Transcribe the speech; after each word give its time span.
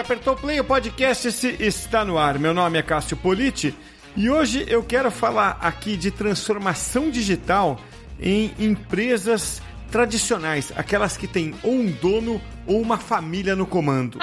apertou 0.00 0.34
play, 0.34 0.58
o 0.58 0.64
podcast 0.64 1.28
está 1.60 2.04
no 2.04 2.18
ar. 2.18 2.38
Meu 2.38 2.54
nome 2.54 2.78
é 2.78 2.82
Cássio 2.82 3.18
Politi 3.18 3.74
e 4.16 4.30
hoje 4.30 4.64
eu 4.66 4.82
quero 4.82 5.10
falar 5.10 5.58
aqui 5.60 5.94
de 5.94 6.10
transformação 6.10 7.10
digital 7.10 7.78
em 8.18 8.52
empresas 8.58 9.60
tradicionais, 9.90 10.72
aquelas 10.74 11.18
que 11.18 11.26
têm 11.26 11.54
ou 11.62 11.74
um 11.74 11.90
dono 11.90 12.40
ou 12.66 12.80
uma 12.80 12.96
família 12.96 13.54
no 13.54 13.66
comando. 13.66 14.18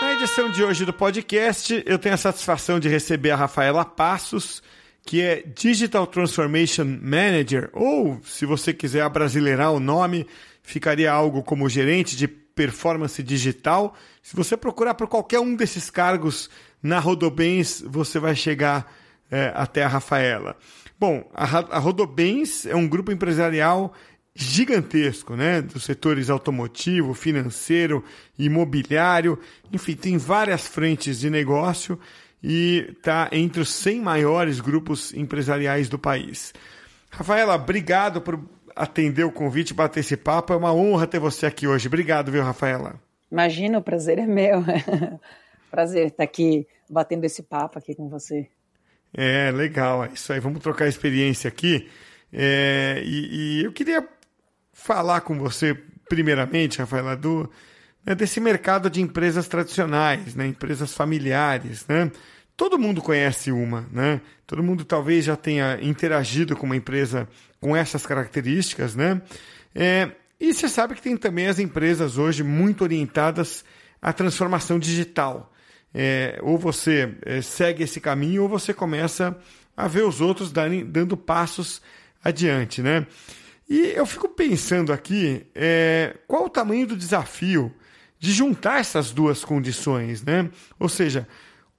Na 0.00 0.12
edição 0.12 0.50
de 0.50 0.62
hoje 0.62 0.84
do 0.84 0.92
podcast, 0.92 1.82
eu 1.84 1.98
tenho 1.98 2.14
a 2.14 2.18
satisfação 2.18 2.78
de 2.78 2.88
receber 2.88 3.32
a 3.32 3.36
Rafaela 3.36 3.84
Passos, 3.84 4.62
que 5.06 5.22
é 5.22 5.44
Digital 5.54 6.04
Transformation 6.08 6.98
Manager, 7.00 7.70
ou, 7.72 8.20
se 8.24 8.44
você 8.44 8.74
quiser 8.74 9.02
abrasileirar 9.02 9.72
o 9.72 9.78
nome, 9.78 10.26
ficaria 10.64 11.12
algo 11.12 11.44
como 11.44 11.68
gerente 11.68 12.16
de 12.16 12.26
performance 12.26 13.22
digital. 13.22 13.94
Se 14.20 14.34
você 14.34 14.56
procurar 14.56 14.94
por 14.94 15.06
qualquer 15.06 15.38
um 15.38 15.54
desses 15.54 15.90
cargos 15.90 16.50
na 16.82 16.98
Rodobens, 16.98 17.84
você 17.86 18.18
vai 18.18 18.34
chegar 18.34 18.92
é, 19.30 19.52
até 19.54 19.84
a 19.84 19.88
Rafaela. 19.88 20.56
Bom, 20.98 21.30
a, 21.32 21.44
a 21.44 21.78
Rodobens 21.78 22.66
é 22.66 22.74
um 22.74 22.88
grupo 22.88 23.12
empresarial 23.12 23.94
gigantesco, 24.34 25.36
né? 25.36 25.62
Dos 25.62 25.84
setores 25.84 26.28
automotivo, 26.30 27.14
financeiro, 27.14 28.04
imobiliário, 28.36 29.38
enfim, 29.72 29.94
tem 29.94 30.18
várias 30.18 30.66
frentes 30.66 31.20
de 31.20 31.30
negócio 31.30 31.98
e 32.42 32.86
está 32.96 33.28
entre 33.32 33.60
os 33.60 33.70
100 33.70 34.00
maiores 34.00 34.60
grupos 34.60 35.12
empresariais 35.14 35.88
do 35.88 35.98
país. 35.98 36.52
Rafaela, 37.10 37.54
obrigado 37.54 38.20
por 38.20 38.38
atender 38.74 39.24
o 39.24 39.32
convite, 39.32 39.72
bater 39.72 40.00
esse 40.00 40.16
papo. 40.16 40.52
É 40.52 40.56
uma 40.56 40.74
honra 40.74 41.06
ter 41.06 41.18
você 41.18 41.46
aqui 41.46 41.66
hoje. 41.66 41.88
Obrigado, 41.88 42.30
viu, 42.30 42.42
Rafaela? 42.42 43.00
Imagina, 43.32 43.78
o 43.78 43.82
prazer 43.82 44.18
é 44.18 44.26
meu. 44.26 44.62
prazer 45.70 46.08
estar 46.08 46.24
aqui 46.24 46.66
batendo 46.88 47.24
esse 47.24 47.42
papo 47.42 47.78
aqui 47.78 47.94
com 47.94 48.08
você. 48.08 48.48
É, 49.14 49.50
legal. 49.50 50.04
É 50.04 50.10
isso 50.12 50.32
aí. 50.32 50.40
Vamos 50.40 50.60
trocar 50.60 50.86
experiência 50.86 51.48
aqui. 51.48 51.88
É, 52.32 53.02
e, 53.04 53.60
e, 53.60 53.64
eu 53.64 53.72
queria 53.72 54.06
falar 54.72 55.22
com 55.22 55.38
você, 55.38 55.74
primeiramente, 56.08 56.78
Rafaela, 56.78 57.16
do, 57.16 57.50
né, 58.06 58.14
desse 58.14 58.38
mercado 58.38 58.88
de 58.88 59.02
empresas 59.02 59.48
tradicionais, 59.48 60.36
né, 60.36 60.46
empresas 60.46 60.94
familiares. 60.94 61.84
Né? 61.88 62.10
Todo 62.56 62.78
mundo 62.78 63.02
conhece 63.02 63.52
uma, 63.52 63.86
né? 63.92 64.20
Todo 64.46 64.62
mundo 64.62 64.82
talvez 64.82 65.26
já 65.26 65.36
tenha 65.36 65.78
interagido 65.82 66.56
com 66.56 66.64
uma 66.64 66.76
empresa 66.76 67.28
com 67.60 67.76
essas 67.76 68.06
características, 68.06 68.94
né? 68.94 69.20
É, 69.74 70.10
e 70.40 70.54
você 70.54 70.66
sabe 70.66 70.94
que 70.94 71.02
tem 71.02 71.16
também 71.18 71.48
as 71.48 71.58
empresas 71.58 72.16
hoje 72.16 72.42
muito 72.42 72.82
orientadas 72.82 73.62
à 74.00 74.10
transformação 74.10 74.78
digital. 74.78 75.52
É, 75.92 76.38
ou 76.42 76.56
você 76.56 77.14
é, 77.22 77.42
segue 77.42 77.82
esse 77.82 78.00
caminho 78.00 78.44
ou 78.44 78.48
você 78.48 78.72
começa 78.72 79.36
a 79.76 79.86
ver 79.86 80.04
os 80.04 80.22
outros 80.22 80.50
darem, 80.50 80.84
dando 80.84 81.14
passos 81.16 81.82
adiante, 82.24 82.80
né? 82.80 83.06
E 83.68 83.92
eu 83.94 84.06
fico 84.06 84.28
pensando 84.28 84.92
aqui 84.92 85.44
é, 85.54 86.16
qual 86.26 86.46
o 86.46 86.50
tamanho 86.50 86.86
do 86.86 86.96
desafio 86.96 87.74
de 88.18 88.32
juntar 88.32 88.80
essas 88.80 89.12
duas 89.12 89.44
condições, 89.44 90.24
né? 90.24 90.50
Ou 90.78 90.88
seja, 90.88 91.28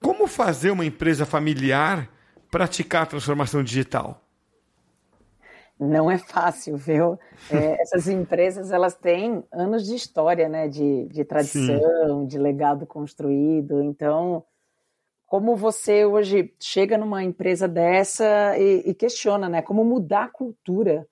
como 0.02 0.28
fazer 0.28 0.72
uma 0.72 0.86
empresa 0.86 1.26
familiar 1.26 2.10
praticar 2.52 3.04
a 3.04 3.08
transformação 3.08 3.64
digital? 3.64 4.24
Não 5.80 6.10
é 6.10 6.18
fácil, 6.18 6.76
viu? 6.78 7.20
É, 7.50 7.82
essas 7.82 8.08
empresas 8.08 8.72
elas 8.72 8.96
têm 8.96 9.44
anos 9.54 9.86
de 9.86 9.96
história, 9.96 10.50
né? 10.50 10.68
De, 10.68 11.08
de 11.08 11.24
tradição, 11.24 12.22
Sim. 12.22 12.28
de 12.28 12.38
legado 12.38 12.86
construído. 12.86 13.82
Então, 13.82 14.44
como 15.26 15.56
você 15.56 16.04
hoje 16.04 16.54
chega 16.60 16.98
numa 16.98 17.24
empresa 17.24 17.68
dessa 17.68 18.58
e, 18.58 18.90
e 18.90 18.94
questiona, 18.94 19.48
né? 19.48 19.62
Como 19.62 19.86
mudar 19.86 20.26
a 20.26 20.30
cultura, 20.30 21.08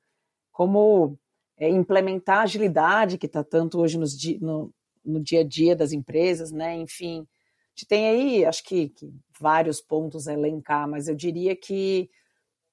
como 0.51 1.17
é, 1.57 1.69
implementar 1.69 2.39
a 2.39 2.43
agilidade 2.43 3.17
que 3.17 3.27
está 3.27 3.43
tanto 3.43 3.79
hoje 3.79 3.97
nos, 3.97 4.17
no, 4.41 4.73
no 5.05 5.21
dia 5.21 5.41
a 5.41 5.43
dia 5.43 5.75
das 5.75 5.91
empresas, 5.91 6.51
né? 6.51 6.75
Enfim, 6.75 7.27
gente 7.75 7.87
tem 7.87 8.07
aí, 8.07 8.45
acho 8.45 8.63
que, 8.63 8.89
que, 8.89 9.13
vários 9.37 9.81
pontos 9.81 10.27
a 10.29 10.33
elencar, 10.33 10.87
mas 10.87 11.09
eu 11.09 11.15
diria 11.15 11.55
que 11.55 12.09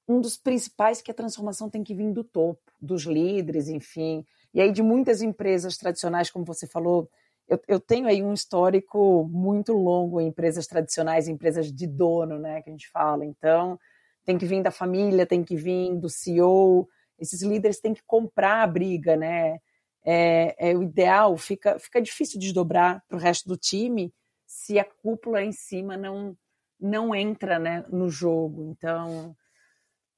um 0.09 0.21
dos 0.21 0.37
principais 0.37 1.01
é 1.01 1.03
que 1.03 1.11
a 1.11 1.15
transformação 1.15 1.69
tem 1.69 1.83
que 1.83 1.95
vir 1.95 2.13
do 2.13 2.23
topo, 2.23 2.61
dos 2.81 3.03
líderes, 3.03 3.69
enfim. 3.69 4.25
E 4.55 4.61
aí 4.61 4.71
de 4.71 4.83
muitas 4.83 5.21
empresas 5.21 5.77
tradicionais, 5.77 6.31
como 6.31 6.45
você 6.45 6.67
falou, 6.69 7.11
eu, 7.49 7.61
eu 7.67 7.81
tenho 7.81 8.07
aí 8.07 8.23
um 8.23 8.33
histórico 8.33 9.29
muito 9.29 9.73
longo 9.73 10.21
em 10.21 10.29
empresas 10.29 10.67
tradicionais, 10.67 11.27
empresas 11.27 11.73
de 11.73 11.87
dono, 11.87 12.39
né, 12.39 12.63
que 12.63 12.71
a 12.71 12.73
gente 12.73 12.89
fala. 12.89 13.25
Então, 13.25 13.79
tem 14.25 14.39
que 14.39 14.47
vir 14.47 14.63
da 14.63 14.71
família, 14.71 15.27
tem 15.27 15.43
que 15.43 15.57
vir 15.57 15.97
do 15.97 16.09
CEO, 16.09 16.89
esses 17.19 17.43
líderes 17.43 17.81
têm 17.81 17.95
que 17.95 18.03
comprar 18.07 18.63
a 18.63 18.67
briga, 18.67 19.17
né? 19.17 19.59
É, 20.05 20.71
é 20.71 20.77
o 20.77 20.83
ideal, 20.83 21.37
fica, 21.37 21.79
fica 21.79 22.01
difícil 22.03 22.41
desdobrar 22.41 23.05
para 23.09 23.17
o 23.17 23.21
resto 23.21 23.49
do 23.49 23.57
time, 23.57 24.13
se 24.47 24.79
a 24.79 24.85
cúpula 24.85 25.43
em 25.43 25.53
cima 25.53 25.97
não 25.97 26.37
não 26.83 27.15
entra 27.15 27.61
né, 27.61 27.85
no 27.89 28.11
jogo. 28.11 28.65
Então, 28.65 29.37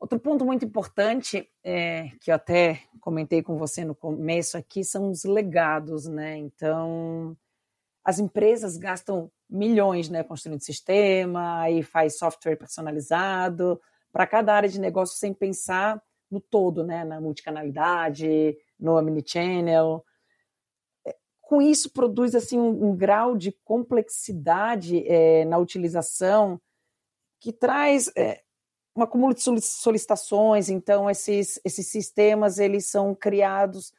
outro 0.01 0.19
ponto 0.19 0.47
muito 0.47 0.65
importante 0.65 1.47
é, 1.63 2.09
que 2.21 2.31
eu 2.31 2.35
até 2.35 2.81
comentei 3.01 3.43
com 3.43 3.59
você 3.59 3.85
no 3.85 3.95
começo 3.95 4.57
aqui 4.57 4.83
são 4.83 5.11
os 5.11 5.25
legados, 5.25 6.07
né? 6.07 6.39
Então, 6.39 7.37
as 8.03 8.19
empresas 8.19 8.79
gastam 8.79 9.31
milhões, 9.49 10.09
né, 10.09 10.23
construindo 10.23 10.61
sistema, 10.61 11.61
aí 11.61 11.83
faz 11.83 12.19
software 12.19 12.57
personalizado 12.57 13.81
para 14.11 14.27
cada 14.27 14.55
área 14.55 14.69
de 14.69 14.81
negócio 14.81 15.17
sem 15.19 15.35
pensar 15.35 16.03
no 16.31 16.41
todo, 16.41 16.83
né, 16.83 17.05
na 17.05 17.21
multicanalidade, 17.21 18.57
no 18.79 18.99
omnichannel 18.99 20.05
com 21.45 21.61
isso 21.61 21.91
produz 21.91 22.35
assim 22.35 22.59
um, 22.59 22.91
um 22.91 22.97
grau 22.97 23.37
de 23.37 23.53
complexidade 23.65 25.07
é, 25.07 25.45
na 25.45 25.59
utilização 25.59 26.61
que 27.39 27.53
traz 27.53 28.11
é, 28.17 28.43
um 28.97 29.03
acúmulo 29.03 29.35
de 29.35 29.43
solicitações. 29.61 30.69
Então 30.69 31.09
esses 31.11 31.61
esses 31.65 31.87
sistemas 31.87 32.59
eles 32.59 32.87
são 32.87 33.15
criados 33.15 33.93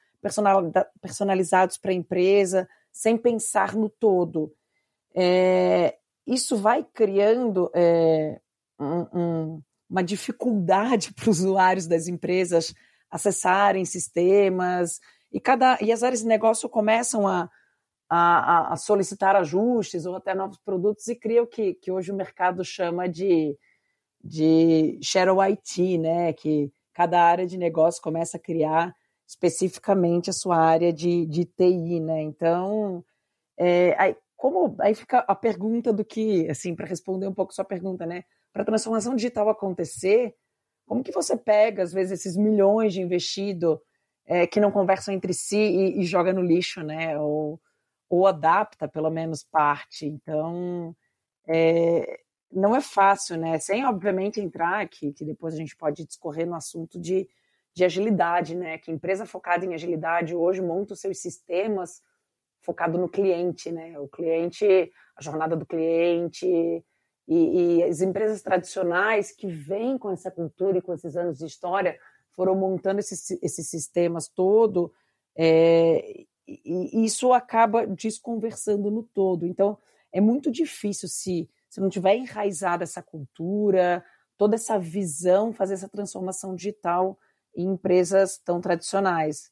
personalizados 1.00 1.78
para 1.78 1.92
a 1.92 1.96
empresa 1.96 2.68
sem 2.92 3.18
pensar 3.18 3.76
no 3.76 3.90
todo. 3.90 4.52
É, 5.14 5.98
isso 6.26 6.58
vai 6.58 6.84
criando 6.84 7.70
é, 7.76 8.40
um, 8.80 9.20
um, 9.20 9.62
uma 9.88 10.04
dificuldade 10.04 11.14
para 11.16 11.30
os 11.30 11.40
usuários 11.40 11.86
das 11.86 12.08
empresas 12.08 12.74
acessarem 13.16 13.86
sistemas, 13.86 15.00
e, 15.32 15.40
cada, 15.40 15.78
e 15.82 15.92
as 15.92 16.04
áreas 16.04 16.20
de 16.20 16.28
negócio 16.28 16.68
começam 16.68 17.26
a, 17.26 17.50
a, 18.10 18.74
a, 18.74 18.76
solicitar 18.76 19.38
ajustes 19.38 20.06
ou 20.06 20.16
até 20.16 20.36
novos 20.36 20.58
produtos 20.60 21.08
e 21.08 21.16
criam 21.16 21.46
o 21.46 21.48
que, 21.48 21.76
que 21.76 21.90
hoje 21.90 22.12
o 22.12 22.16
mercado 22.16 22.64
chama 22.64 23.08
de, 23.08 23.58
de 24.22 25.00
shadow 25.02 25.42
IT, 25.42 25.98
né? 25.98 26.34
que 26.34 26.72
cada 26.94 27.22
área 27.22 27.48
de 27.48 27.58
negócio 27.58 28.02
começa 28.02 28.36
a 28.36 28.40
criar 28.40 28.94
especificamente 29.26 30.30
a 30.30 30.34
sua 30.34 30.58
área 30.58 30.92
de, 30.92 31.26
de 31.26 31.46
TI. 31.46 32.02
Né? 32.02 32.22
Então, 32.22 33.04
é, 33.58 33.96
aí, 33.98 34.16
como, 34.36 34.76
aí 34.80 34.94
fica 34.94 35.20
a 35.20 35.36
pergunta 35.36 35.94
do 35.94 36.04
que, 36.04 36.50
assim, 36.50 36.76
para 36.76 36.86
responder 36.86 37.28
um 37.28 37.34
pouco 37.34 37.54
sua 37.54 37.66
pergunta, 37.66 38.06
né? 38.06 38.26
Para 38.52 38.62
a 38.62 38.66
transformação 38.66 39.16
digital 39.16 39.50
acontecer, 39.50 40.36
como 40.86 41.04
que 41.04 41.12
você 41.12 41.36
pega, 41.36 41.84
às 41.84 41.92
vezes, 41.92 42.20
esses 42.20 42.38
milhões 42.38 42.94
de 42.94 43.02
investido 43.02 43.82
é, 44.26 44.48
que 44.48 44.60
não 44.60 44.72
conversam 44.72 45.14
entre 45.14 45.34
si 45.34 45.58
e, 45.58 46.02
e, 46.02 46.06
joga 46.06 46.34
no 46.34 46.42
lixo, 46.42 46.82
né? 46.82 47.18
Ou, 47.20 47.60
ou 48.10 48.28
adapta, 48.28 48.88
pelo 48.88 49.10
menos, 49.10 49.44
parte. 49.44 50.06
Então, 50.06 50.96
é, 51.48 52.20
não 52.52 52.76
é 52.76 52.82
fácil, 52.82 53.38
né? 53.38 53.60
Sem, 53.60 53.86
obviamente, 53.86 54.40
entrar, 54.40 54.88
que, 54.88 55.12
que 55.12 55.26
depois 55.26 55.54
a 55.54 55.58
gente 55.58 55.76
pode 55.76 56.06
discorrer 56.06 56.48
no 56.48 56.56
assunto 56.56 57.00
de, 57.00 57.28
de 57.74 57.84
agilidade, 57.84 58.56
né? 58.56 58.78
Que 58.78 58.92
empresa 58.92 59.26
focada 59.26 59.66
em 59.66 59.74
agilidade 59.74 60.36
hoje 60.36 60.62
monta 60.62 60.94
os 60.94 61.02
seus 61.02 61.20
sistemas 61.20 62.02
focado 62.62 62.98
no 62.98 63.08
cliente, 63.08 63.72
né? 63.72 64.00
O 64.00 64.08
cliente, 64.08 64.92
a 65.16 65.22
jornada 65.22 65.56
do 65.56 65.66
cliente, 65.66 66.84
e, 67.28 67.80
e, 67.80 67.84
as 67.84 68.02
empresas 68.02 68.42
tradicionais 68.42 69.32
que 69.32 69.48
vêm 69.48 69.98
com 69.98 70.12
essa 70.12 70.30
cultura 70.30 70.78
e 70.78 70.82
com 70.82 70.94
esses 70.94 71.16
anos 71.16 71.40
de 71.40 71.46
história 71.46 71.98
foram 72.32 72.56
montando 72.56 73.00
esses, 73.00 73.32
esses 73.42 73.68
sistemas 73.70 74.28
todo, 74.28 74.92
é, 75.36 76.26
e, 76.48 77.00
e 77.00 77.06
isso 77.06 77.34
acaba 77.34 77.88
desconversando 77.88 78.92
no 78.92 79.04
todo. 79.04 79.46
Então, 79.46 79.78
é 80.12 80.22
muito 80.22 80.52
difícil 80.52 81.10
se, 81.10 81.50
se 81.70 81.82
não 81.82 81.90
tiver 81.90 82.16
enraizada 82.16 82.84
essa 82.84 83.02
cultura, 83.02 84.04
toda 84.38 84.56
essa 84.56 84.78
visão, 84.78 85.54
fazer 85.54 85.74
essa 85.74 85.90
transformação 85.90 86.56
digital 86.56 87.18
em 87.56 87.68
empresas 87.68 88.38
tão 88.38 88.62
tradicionais. 88.62 89.50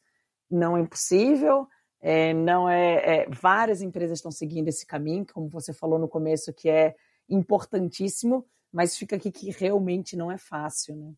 Não 0.50 0.78
é 0.78 0.82
impossível, 0.82 1.68
é, 2.02 2.34
não 2.34 2.70
é, 2.70 3.22
é, 3.22 3.30
várias 3.30 3.82
empresas 3.82 4.20
estão 4.20 4.32
seguindo 4.32 4.68
esse 4.68 4.86
caminho, 4.86 5.26
como 5.34 5.48
você 5.48 5.74
falou 5.74 5.98
no 5.98 6.08
começo, 6.08 6.54
que 6.54 6.70
é 6.70 6.96
importantíssimo, 7.30 8.46
mas 8.72 8.98
fica 8.98 9.16
aqui 9.16 9.32
que 9.32 9.52
realmente 9.52 10.16
não 10.16 10.32
é 10.32 10.38
fácil, 10.38 10.96
né? 10.96 11.14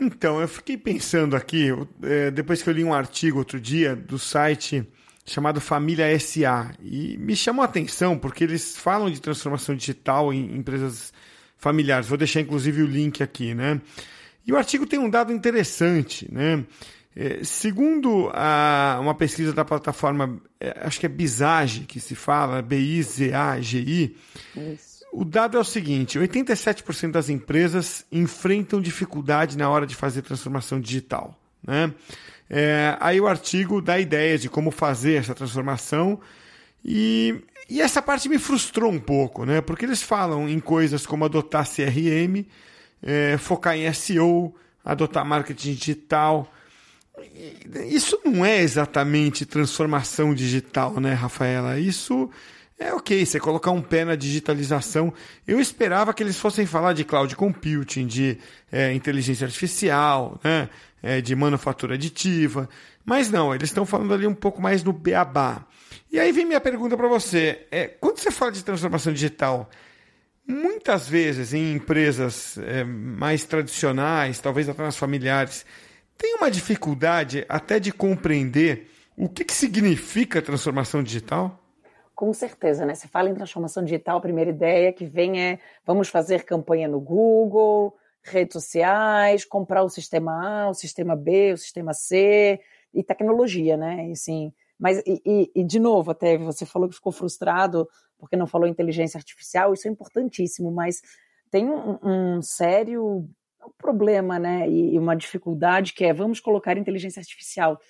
Então, 0.00 0.40
eu 0.40 0.48
fiquei 0.48 0.76
pensando 0.76 1.36
aqui, 1.36 1.68
é, 2.02 2.30
depois 2.30 2.62
que 2.62 2.68
eu 2.68 2.74
li 2.74 2.82
um 2.82 2.94
artigo 2.94 3.38
outro 3.38 3.60
dia 3.60 3.94
do 3.94 4.18
site 4.18 4.86
chamado 5.24 5.60
Família 5.60 6.18
SA, 6.18 6.74
e 6.80 7.16
me 7.18 7.36
chamou 7.36 7.62
a 7.62 7.66
atenção 7.66 8.18
porque 8.18 8.42
eles 8.42 8.76
falam 8.76 9.10
de 9.10 9.20
transformação 9.20 9.76
digital 9.76 10.32
em 10.32 10.56
empresas 10.56 11.12
familiares. 11.56 12.08
Vou 12.08 12.18
deixar 12.18 12.40
inclusive 12.40 12.82
o 12.82 12.86
link 12.86 13.22
aqui, 13.22 13.54
né? 13.54 13.80
E 14.44 14.52
o 14.52 14.56
artigo 14.56 14.86
tem 14.86 14.98
um 14.98 15.08
dado 15.08 15.32
interessante, 15.32 16.28
né? 16.32 16.64
É, 17.14 17.44
segundo 17.44 18.30
a, 18.32 18.98
uma 19.00 19.14
pesquisa 19.14 19.52
da 19.52 19.64
plataforma, 19.64 20.40
é, 20.58 20.80
acho 20.82 20.98
que 20.98 21.06
é 21.06 21.08
Bizage 21.08 21.80
que 21.80 22.00
se 22.00 22.14
fala, 22.14 22.62
B-I-Z-A-G-I, 22.62 24.16
o 25.12 25.24
dado 25.24 25.58
é 25.58 25.60
o 25.60 25.64
seguinte: 25.64 26.18
87% 26.18 27.10
das 27.10 27.28
empresas 27.28 28.06
enfrentam 28.10 28.80
dificuldade 28.80 29.58
na 29.58 29.68
hora 29.68 29.86
de 29.86 29.94
fazer 29.94 30.22
transformação 30.22 30.80
digital. 30.80 31.38
Né? 31.62 31.92
É, 32.48 32.96
aí 32.98 33.20
o 33.20 33.26
artigo 33.26 33.82
dá 33.82 34.00
ideias 34.00 34.40
de 34.40 34.48
como 34.48 34.70
fazer 34.70 35.14
essa 35.14 35.34
transformação 35.34 36.18
e, 36.82 37.44
e 37.68 37.80
essa 37.80 38.00
parte 38.00 38.28
me 38.28 38.38
frustrou 38.38 38.90
um 38.90 38.98
pouco, 38.98 39.44
né? 39.44 39.60
porque 39.60 39.84
eles 39.84 40.02
falam 40.02 40.48
em 40.48 40.58
coisas 40.58 41.06
como 41.06 41.26
adotar 41.26 41.68
CRM, 41.68 42.46
é, 43.02 43.36
focar 43.36 43.76
em 43.76 43.92
SEO, 43.92 44.54
adotar 44.82 45.24
marketing 45.26 45.74
digital. 45.74 46.50
Isso 47.88 48.18
não 48.24 48.44
é 48.44 48.60
exatamente 48.60 49.44
transformação 49.44 50.34
digital, 50.34 50.98
né, 50.98 51.12
Rafaela? 51.12 51.78
Isso 51.78 52.30
é 52.78 52.92
ok, 52.92 53.24
você 53.24 53.38
colocar 53.38 53.70
um 53.70 53.82
pé 53.82 54.04
na 54.04 54.16
digitalização. 54.16 55.12
Eu 55.46 55.60
esperava 55.60 56.12
que 56.12 56.22
eles 56.22 56.38
fossem 56.38 56.66
falar 56.66 56.94
de 56.94 57.04
cloud 57.04 57.34
computing, 57.36 58.06
de 58.06 58.38
é, 58.70 58.92
inteligência 58.92 59.44
artificial, 59.44 60.40
né, 60.42 60.68
é, 61.02 61.20
de 61.20 61.36
manufatura 61.36 61.94
aditiva, 61.94 62.68
mas 63.04 63.30
não, 63.30 63.54
eles 63.54 63.68
estão 63.68 63.84
falando 63.84 64.14
ali 64.14 64.26
um 64.26 64.34
pouco 64.34 64.60
mais 64.60 64.82
no 64.82 64.92
beabá. 64.92 65.66
E 66.10 66.18
aí 66.18 66.32
vem 66.32 66.44
minha 66.44 66.60
pergunta 66.60 66.96
para 66.96 67.08
você: 67.08 67.66
é, 67.70 67.86
quando 67.86 68.18
você 68.18 68.30
fala 68.30 68.52
de 68.52 68.64
transformação 68.64 69.12
digital, 69.12 69.68
muitas 70.46 71.08
vezes 71.08 71.52
em 71.52 71.74
empresas 71.74 72.58
é, 72.58 72.84
mais 72.84 73.44
tradicionais, 73.44 74.40
talvez 74.40 74.68
até 74.68 74.82
nas 74.82 74.96
familiares, 74.96 75.64
tem 76.22 76.36
uma 76.36 76.48
dificuldade 76.48 77.44
até 77.48 77.80
de 77.80 77.92
compreender 77.92 78.86
o 79.16 79.28
que, 79.28 79.44
que 79.44 79.52
significa 79.52 80.40
transformação 80.40 81.02
digital? 81.02 81.58
Com 82.14 82.32
certeza, 82.32 82.86
né? 82.86 82.94
Você 82.94 83.08
fala 83.08 83.28
em 83.28 83.34
transformação 83.34 83.82
digital, 83.82 84.18
a 84.18 84.20
primeira 84.20 84.50
ideia 84.50 84.92
que 84.92 85.04
vem 85.04 85.42
é 85.42 85.58
vamos 85.84 86.08
fazer 86.08 86.44
campanha 86.44 86.86
no 86.86 87.00
Google, 87.00 87.96
redes 88.22 88.52
sociais, 88.52 89.44
comprar 89.44 89.82
o 89.82 89.88
sistema 89.88 90.62
A, 90.62 90.70
o 90.70 90.74
sistema 90.74 91.16
B, 91.16 91.54
o 91.54 91.58
sistema 91.58 91.92
C 91.92 92.60
e 92.94 93.02
tecnologia, 93.02 93.76
né? 93.76 94.08
E, 94.08 94.12
assim, 94.12 94.52
mas 94.78 95.02
e, 95.04 95.20
e, 95.26 95.50
e, 95.56 95.64
de 95.64 95.80
novo, 95.80 96.12
até 96.12 96.38
você 96.38 96.64
falou 96.64 96.88
que 96.88 96.94
ficou 96.94 97.10
frustrado 97.10 97.88
porque 98.16 98.36
não 98.36 98.46
falou 98.46 98.68
inteligência 98.68 99.18
artificial, 99.18 99.74
isso 99.74 99.88
é 99.88 99.90
importantíssimo, 99.90 100.70
mas 100.70 101.02
tem 101.50 101.68
um, 101.68 101.98
um 102.00 102.42
sério 102.42 103.28
problema, 103.70 104.38
né? 104.38 104.68
E, 104.68 104.94
e 104.94 104.98
uma 104.98 105.16
dificuldade 105.16 105.92
que 105.92 106.04
é 106.04 106.12
vamos 106.12 106.40
colocar 106.40 106.76
inteligência 106.76 107.20
artificial 107.20 107.80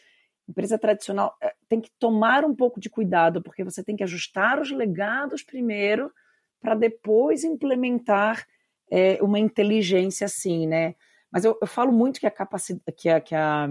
empresa 0.48 0.78
tradicional 0.78 1.36
eh, 1.40 1.54
tem 1.68 1.80
que 1.80 1.90
tomar 1.98 2.44
um 2.44 2.54
pouco 2.54 2.80
de 2.80 2.90
cuidado, 2.90 3.42
porque 3.42 3.64
você 3.64 3.82
tem 3.82 3.96
que 3.96 4.02
ajustar 4.02 4.60
os 4.60 4.70
legados 4.70 5.42
primeiro 5.42 6.12
para 6.60 6.74
depois 6.74 7.44
implementar 7.44 8.46
é, 8.90 9.18
uma 9.22 9.38
inteligência 9.38 10.26
assim, 10.26 10.66
né? 10.66 10.94
Mas 11.30 11.44
eu, 11.44 11.58
eu 11.60 11.66
falo 11.66 11.90
muito 11.90 12.20
que 12.20 12.26
a 12.26 12.30
capacidade, 12.30 12.84
que 12.96 13.08
a, 13.08 13.20
que, 13.20 13.34
a, 13.34 13.68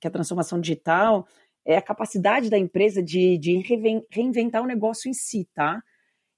que 0.00 0.06
a 0.06 0.10
transformação 0.10 0.60
digital 0.60 1.26
é 1.64 1.76
a 1.76 1.82
capacidade 1.82 2.50
da 2.50 2.58
empresa 2.58 3.02
de, 3.02 3.38
de 3.38 3.62
reinventar 4.10 4.62
o 4.62 4.66
negócio 4.66 5.08
em 5.08 5.14
si, 5.14 5.48
tá? 5.54 5.82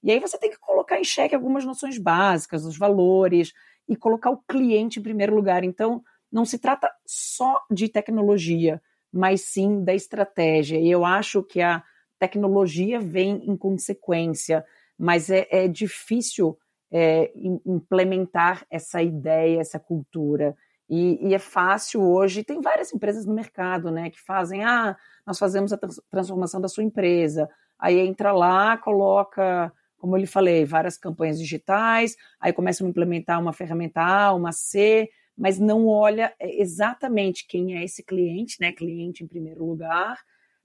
E 0.01 0.11
aí 0.11 0.19
você 0.19 0.37
tem 0.37 0.49
que 0.49 0.57
colocar 0.59 0.99
em 0.99 1.03
xeque 1.03 1.35
algumas 1.35 1.65
noções 1.65 1.97
básicas, 1.97 2.65
os 2.65 2.77
valores, 2.77 3.53
e 3.91 3.95
colocar 3.97 4.31
o 4.31 4.41
cliente 4.47 4.99
em 4.99 5.03
primeiro 5.03 5.35
lugar. 5.35 5.65
Então, 5.65 6.01
não 6.31 6.45
se 6.45 6.57
trata 6.57 6.89
só 7.05 7.61
de 7.69 7.89
tecnologia, 7.89 8.81
mas 9.11 9.41
sim 9.41 9.83
da 9.83 9.93
estratégia. 9.93 10.79
E 10.79 10.89
eu 10.89 11.03
acho 11.03 11.43
que 11.43 11.61
a 11.61 11.83
tecnologia 12.17 13.01
vem 13.01 13.43
em 13.45 13.57
consequência, 13.57 14.63
mas 14.97 15.29
é, 15.29 15.45
é 15.51 15.67
difícil 15.67 16.57
é, 16.89 17.33
implementar 17.65 18.65
essa 18.69 19.03
ideia, 19.03 19.59
essa 19.59 19.77
cultura. 19.77 20.55
E, 20.89 21.27
e, 21.27 21.33
é 21.33 21.39
fácil 21.39 22.01
hoje, 22.01 22.45
tem 22.45 22.61
várias 22.61 22.93
empresas 22.93 23.25
no 23.25 23.33
mercado 23.33 23.91
né, 23.91 24.09
que 24.09 24.21
fazem, 24.21 24.63
ah, 24.63 24.95
nós 25.27 25.37
fazemos 25.37 25.73
a 25.73 25.79
transformação 26.09 26.61
da 26.61 26.69
sua 26.69 26.83
empresa. 26.83 27.49
Aí 27.77 27.99
entra 27.99 28.31
lá, 28.31 28.77
coloca, 28.77 29.73
como 30.01 30.15
eu 30.15 30.21
lhe 30.21 30.25
falei, 30.25 30.65
várias 30.65 30.97
campanhas 30.97 31.39
digitais, 31.39 32.17
aí 32.39 32.51
começam 32.51 32.87
a 32.87 32.89
implementar 32.89 33.39
uma 33.39 33.53
ferramenta 33.53 34.01
A, 34.01 34.33
uma 34.33 34.51
C, 34.51 35.07
mas 35.37 35.59
não 35.59 35.85
olha 35.87 36.33
é, 36.39 36.59
exatamente 36.59 37.45
quem 37.47 37.77
é 37.77 37.83
esse 37.83 38.03
cliente, 38.03 38.57
né? 38.59 38.71
Cliente 38.71 39.23
em 39.23 39.27
primeiro 39.27 39.63
lugar, 39.63 40.17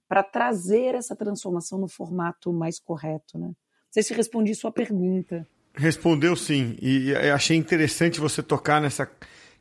para 0.09 0.23
trazer 0.23 0.95
essa 0.95 1.15
transformação 1.15 1.77
no 1.77 1.87
formato 1.87 2.51
mais 2.51 2.79
correto, 2.79 3.37
né? 3.37 3.45
Não 3.45 3.55
sei 3.91 4.01
se 4.01 4.13
respondi 4.15 4.55
sua 4.55 4.71
pergunta. 4.71 5.47
Respondeu 5.75 6.35
sim, 6.35 6.75
e 6.81 7.15
achei 7.15 7.55
interessante 7.55 8.19
você 8.19 8.41
tocar 8.41 8.81
nessa 8.81 9.07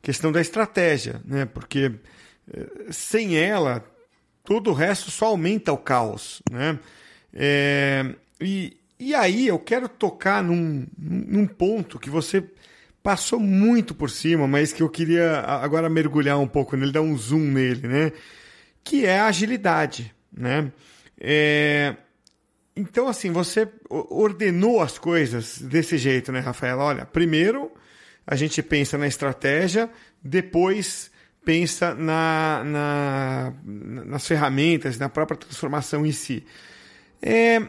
questão 0.00 0.32
da 0.32 0.40
estratégia, 0.40 1.20
né? 1.22 1.44
Porque 1.44 1.92
eh, 2.50 2.90
sem 2.90 3.36
ela, 3.36 3.84
todo 4.42 4.70
o 4.70 4.72
resto 4.72 5.10
só 5.10 5.26
aumenta 5.26 5.70
o 5.70 5.76
caos, 5.76 6.42
né? 6.50 6.78
É, 7.34 8.14
e, 8.40 8.74
e 8.98 9.14
aí 9.14 9.46
eu 9.46 9.58
quero 9.58 9.88
tocar 9.88 10.42
num, 10.42 10.86
num 10.96 11.46
ponto 11.46 11.98
que 11.98 12.08
você 12.08 12.44
passou 13.02 13.38
muito 13.38 13.94
por 13.94 14.10
cima, 14.10 14.48
mas 14.48 14.72
que 14.72 14.82
eu 14.82 14.88
queria 14.88 15.40
agora 15.40 15.88
mergulhar 15.88 16.38
um 16.38 16.48
pouco 16.48 16.76
nele, 16.76 16.92
dar 16.92 17.02
um 17.02 17.16
zoom 17.16 17.52
nele, 17.52 17.86
né? 17.86 18.12
Que 18.82 19.06
é 19.06 19.20
a 19.20 19.26
agilidade, 19.26 20.14
né? 20.32 20.72
É... 21.20 21.94
Então, 22.74 23.06
assim, 23.08 23.30
você 23.30 23.68
ordenou 23.88 24.82
as 24.82 24.98
coisas 24.98 25.58
desse 25.58 25.96
jeito, 25.96 26.32
né, 26.32 26.40
Rafael? 26.40 26.78
Olha, 26.78 27.06
primeiro 27.06 27.70
a 28.26 28.34
gente 28.34 28.60
pensa 28.62 28.98
na 28.98 29.06
estratégia, 29.06 29.88
depois 30.22 31.10
pensa 31.44 31.94
na, 31.94 32.64
na, 32.64 33.52
nas 33.64 34.26
ferramentas, 34.26 34.98
na 34.98 35.08
própria 35.08 35.36
transformação 35.36 36.04
em 36.04 36.10
si. 36.10 36.44
É, 37.22 37.62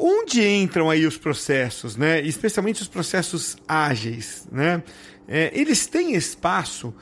onde 0.00 0.46
entram 0.46 0.90
aí 0.90 1.06
os 1.06 1.16
processos, 1.16 1.96
né? 1.96 2.20
especialmente 2.20 2.82
os 2.82 2.88
processos 2.88 3.56
ágeis? 3.66 4.46
Né? 4.50 4.82
É, 5.26 5.50
eles 5.52 5.86
têm 5.86 6.14
espaço 6.14 6.94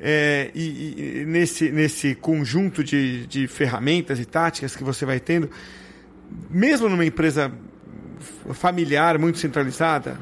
é, 0.00 0.50
e, 0.54 1.20
e, 1.20 1.26
nesse, 1.26 1.70
nesse 1.70 2.14
conjunto 2.14 2.82
de, 2.82 3.26
de 3.26 3.46
ferramentas 3.46 4.18
e 4.18 4.24
táticas 4.24 4.74
que 4.74 4.82
você 4.82 5.06
vai 5.06 5.20
tendo, 5.20 5.48
mesmo 6.50 6.88
numa 6.88 7.04
empresa 7.04 7.52
familiar 8.52 9.18
muito 9.18 9.38
centralizada? 9.38 10.18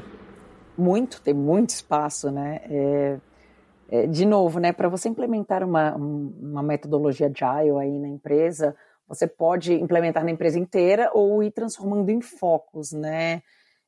Muito, 0.77 1.21
tem 1.21 1.33
muito 1.33 1.71
espaço, 1.71 2.31
né? 2.31 2.61
É, 2.65 3.17
é, 3.89 4.07
de 4.07 4.25
novo, 4.25 4.59
né, 4.59 4.71
para 4.71 4.87
você 4.87 5.09
implementar 5.09 5.63
uma, 5.63 5.95
uma 5.95 6.63
metodologia 6.63 7.27
agile 7.27 7.77
aí 7.77 7.99
na 7.99 8.07
empresa, 8.07 8.75
você 9.11 9.27
pode 9.27 9.73
implementar 9.73 10.23
na 10.23 10.31
empresa 10.31 10.57
inteira 10.57 11.11
ou 11.13 11.43
ir 11.43 11.51
transformando 11.51 12.09
em 12.09 12.21
focos, 12.21 12.93
né? 12.93 13.43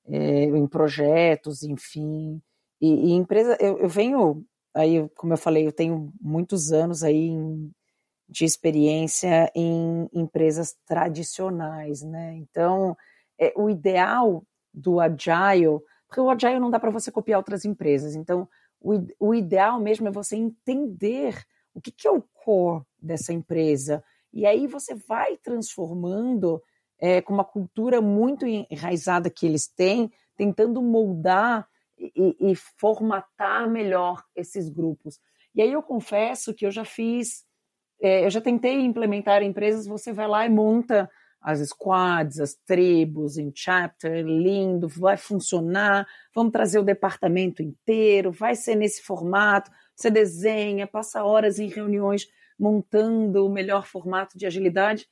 É, 0.06 0.44
em 0.44 0.68
projetos, 0.68 1.64
enfim. 1.64 2.42
E, 2.82 3.12
e 3.12 3.12
empresa, 3.14 3.58
eu, 3.62 3.78
eu, 3.80 3.88
venho 3.88 4.46
aí, 4.74 5.08
como 5.16 5.32
eu 5.32 5.38
falei, 5.38 5.66
eu 5.66 5.72
tenho 5.72 6.12
muitos 6.20 6.74
anos 6.74 7.04
aí 7.04 7.30
em, 7.30 7.72
de 8.28 8.44
experiência 8.44 9.50
em 9.56 10.10
empresas 10.14 10.76
tradicionais, 10.86 12.02
né? 12.02 12.36
Então, 12.36 12.98
é, 13.40 13.54
o 13.56 13.70
ideal 13.70 14.44
do 14.74 15.00
agile, 15.00 15.80
porque 16.06 16.20
o 16.20 16.30
agile 16.30 16.60
não 16.60 16.70
dá 16.70 16.82
para 16.82 16.92
você 16.92 17.10
copiar 17.10 17.38
outras 17.40 17.64
empresas. 17.64 18.14
Então, 18.14 18.46
o, 18.82 18.92
o 19.18 19.34
ideal 19.34 19.80
mesmo 19.80 20.10
é 20.10 20.12
você 20.12 20.36
entender 20.36 21.42
o 21.74 21.80
que, 21.80 21.92
que 21.92 22.10
é 22.10 22.12
o 22.12 22.22
core 22.34 22.84
dessa 23.02 23.32
empresa 23.32 24.04
e 24.34 24.46
aí 24.46 24.66
você 24.66 24.96
vai 24.96 25.38
transformando 25.38 26.62
é, 27.00 27.22
com 27.22 27.34
uma 27.34 27.44
cultura 27.44 28.02
muito 28.02 28.46
enraizada 28.48 29.30
que 29.30 29.46
eles 29.46 29.68
têm, 29.68 30.12
tentando 30.36 30.82
moldar 30.82 31.68
e, 31.98 32.36
e, 32.40 32.56
formatar 32.56 33.70
melhor 33.70 34.24
esses 34.36 34.68
grupos. 34.70 35.20
E 35.54 35.62
aí 35.62 35.72
eu 35.72 35.84
confesso 35.84 36.54
que 36.54 36.66
eu 36.66 36.72
já 36.72 36.84
fiz, 36.84 37.46
é, 38.02 38.26
eu 38.26 38.30
já 38.30 38.42
tentei 38.42 38.82
implementar 38.82 39.44
empresas, 39.44 39.86
você 39.86 40.12
vai 40.12 40.28
lá 40.28 40.46
e 40.46 40.50
monta 40.50 41.10
as 41.40 41.60
squads, 41.60 42.40
as 42.40 42.56
tribos 42.66 43.38
em 43.38 43.52
chapter, 43.54 44.26
lindo, 44.26 44.88
vai 44.88 45.18
funcionar, 45.18 46.08
vamos 46.34 46.54
trazer 46.54 46.80
o 46.80 46.84
departamento 46.84 47.62
inteiro, 47.62 48.32
vai 48.32 48.56
ser 48.56 48.76
nesse 48.76 49.02
formato, 49.04 49.70
você 49.96 50.10
desenha, 50.10 50.88
passa 50.88 51.24
horas 51.24 51.60
em 51.60 51.68
reuniões 51.68 52.28
montando 52.58 53.46
o 53.46 53.50
melhor 53.50 53.86
formato 53.86 54.38
de 54.38 54.46
agilidade. 54.46 55.08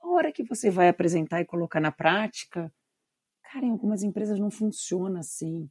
A 0.00 0.08
hora 0.08 0.32
que 0.32 0.42
você 0.42 0.70
vai 0.70 0.88
apresentar 0.88 1.40
e 1.40 1.46
colocar 1.46 1.80
na 1.80 1.92
prática, 1.92 2.72
cara, 3.52 3.66
em 3.66 3.70
algumas 3.70 4.02
empresas 4.02 4.38
não 4.38 4.50
funciona 4.50 5.20
assim. 5.20 5.68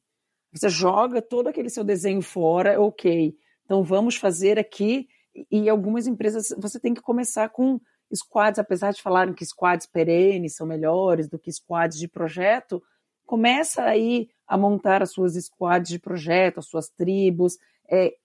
Você 0.52 0.70
joga 0.70 1.22
todo 1.22 1.48
aquele 1.48 1.70
seu 1.70 1.84
desenho 1.84 2.22
fora, 2.22 2.80
ok. 2.82 3.36
Então 3.66 3.84
vamos 3.84 4.16
fazer 4.16 4.58
aqui. 4.58 5.08
E 5.52 5.70
algumas 5.70 6.08
empresas 6.08 6.50
você 6.58 6.80
tem 6.80 6.94
que 6.94 7.02
começar 7.02 7.50
com 7.50 7.80
squads, 8.14 8.60
apesar 8.60 8.92
de 8.92 9.02
falarem 9.02 9.34
que 9.34 9.46
squads 9.46 9.86
perenes 9.86 10.56
são 10.56 10.66
melhores 10.66 11.28
do 11.28 11.38
que 11.38 11.52
squads 11.52 12.00
de 12.00 12.08
projeto, 12.08 12.82
começa 13.26 13.84
aí 13.84 14.30
a 14.48 14.58
montar 14.58 15.04
as 15.04 15.12
suas 15.12 15.34
squads 15.36 15.90
de 15.92 16.00
projeto, 16.00 16.60
as 16.60 16.68
suas 16.68 16.90
tribos, 16.90 17.58
é, 17.92 18.16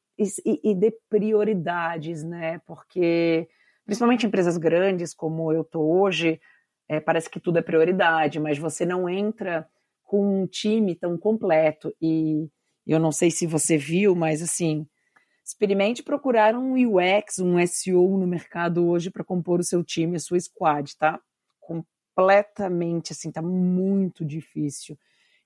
e, 0.45 0.61
e 0.63 0.75
dê 0.75 0.93
prioridades, 1.09 2.23
né? 2.23 2.61
Porque, 2.67 3.49
principalmente 3.85 4.27
empresas 4.27 4.57
grandes 4.57 5.15
como 5.15 5.53
eu 5.53 5.65
tô 5.65 5.81
hoje, 5.81 6.41
é, 6.89 7.01
parece 7.01 7.31
que 7.31 7.41
tudo 7.41 7.59
é 7.59 7.63
prioridade, 7.63 8.39
mas 8.39 8.59
você 8.59 8.85
não 8.85 9.09
entra 9.09 9.67
com 10.03 10.43
um 10.43 10.47
time 10.47 10.95
tão 10.95 11.17
completo. 11.17 11.95
E 12.01 12.49
eu 12.87 12.99
não 12.99 13.13
sei 13.13 13.31
se 13.31 13.47
você 13.47 13.77
viu, 13.79 14.15
mas 14.15 14.43
assim, 14.43 14.87
experimente 15.45 16.03
procurar 16.03 16.55
um 16.55 16.75
UX, 16.75 17.39
um 17.39 17.59
SEO 17.67 18.19
no 18.19 18.27
mercado 18.27 18.87
hoje 18.87 19.11
para 19.11 19.25
compor 19.25 19.61
o 19.61 19.65
seu 19.65 19.83
time, 19.83 20.17
a 20.17 20.21
sua 20.21 20.39
squad, 20.39 20.97
tá? 20.97 21.21
Completamente 21.61 23.13
assim, 23.13 23.33
tá 23.33 23.43
muito 23.43 24.25
difícil. 24.25 24.99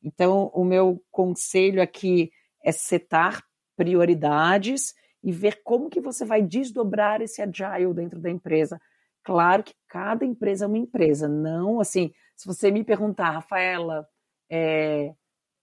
Então, 0.02 0.50
o 0.54 0.64
meu 0.64 1.02
conselho 1.11 1.80
aqui 1.83 2.30
é 2.62 2.73
setar 2.73 3.42
prioridades 3.76 4.95
e 5.23 5.33
ver 5.33 5.61
como 5.62 5.90
que 5.90 6.00
você 6.00 6.25
vai 6.25 6.42
desdobrar 6.42 7.21
esse 7.21 7.42
agile 7.42 7.92
dentro 7.92 8.21
da 8.21 8.30
empresa. 8.30 8.80
Claro 9.23 9.62
que 9.64 9.75
cada 9.88 10.25
empresa 10.25 10.64
é 10.64 10.68
uma 10.68 10.78
empresa, 10.78 11.28
não 11.28 11.80
assim. 11.80 12.12
Se 12.37 12.47
você 12.47 12.71
me 12.71 12.85
perguntar, 12.85 13.30
Rafaela, 13.30 14.06
é, 14.49 15.12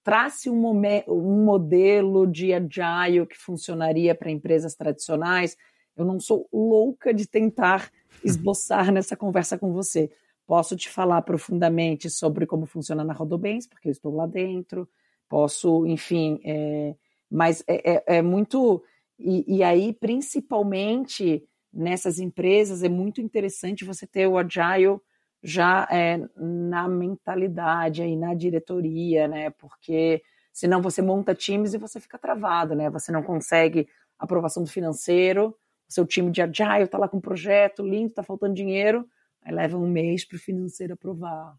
trace 0.03 0.49
um, 0.49 0.67
um, 1.07 1.45
modelo 1.45 2.27
de 2.27 2.51
agile 2.53 3.25
que 3.25 3.37
funcionaria 3.37 4.13
para 4.13 4.29
empresas 4.29 4.75
tradicionais, 4.75 5.55
eu 5.95 6.03
não 6.03 6.19
sou 6.19 6.47
louca 6.51 7.13
de 7.13 7.27
tentar 7.27 7.89
esboçar 8.23 8.91
nessa 8.91 9.15
conversa 9.15 9.57
com 9.57 9.71
você. 9.71 10.11
Posso 10.45 10.75
te 10.75 10.89
falar 10.89 11.21
profundamente 11.21 12.09
sobre 12.09 12.45
como 12.45 12.65
funciona 12.65 13.03
na 13.03 13.13
Rodobens, 13.13 13.65
porque 13.65 13.87
eu 13.87 13.91
estou 13.93 14.13
lá 14.13 14.27
dentro. 14.27 14.89
Posso, 15.29 15.87
enfim, 15.87 16.41
é, 16.43 16.95
mas 17.33 17.63
é, 17.67 17.93
é, 17.95 18.17
é 18.17 18.21
muito. 18.21 18.83
E, 19.17 19.57
e, 19.57 19.63
aí, 19.63 19.91
principalmente 19.91 21.43
nessas 21.73 22.19
empresas, 22.19 22.83
é 22.83 22.89
muito 22.89 23.19
interessante 23.19 23.83
você 23.83 24.05
ter 24.05 24.27
o 24.27 24.37
Agile 24.37 24.99
já 25.41 25.87
é, 25.91 26.19
na 26.37 26.87
mentalidade, 26.87 28.03
aí, 28.03 28.15
na 28.15 28.35
diretoria, 28.35 29.27
né? 29.27 29.49
Porque 29.49 30.21
senão 30.53 30.79
você 30.79 31.01
monta 31.01 31.33
times 31.33 31.73
e 31.73 31.79
você 31.79 31.99
fica 31.99 32.19
travado, 32.19 32.75
né? 32.75 32.87
Você 32.91 33.11
não 33.11 33.23
consegue 33.23 33.87
aprovação 34.19 34.63
do 34.63 34.69
financeiro, 34.69 35.57
o 35.89 35.93
seu 35.93 36.05
time 36.05 36.29
de 36.29 36.41
Agile 36.41 36.83
está 36.83 36.99
lá 36.99 37.09
com 37.09 37.17
um 37.17 37.21
projeto 37.21 37.83
lindo, 37.83 38.09
está 38.09 38.21
faltando 38.21 38.53
dinheiro, 38.53 39.07
aí 39.41 39.53
leva 39.53 39.75
um 39.75 39.89
mês 39.89 40.23
para 40.23 40.35
o 40.35 40.39
financeiro 40.39 40.93
aprovar. 40.93 41.55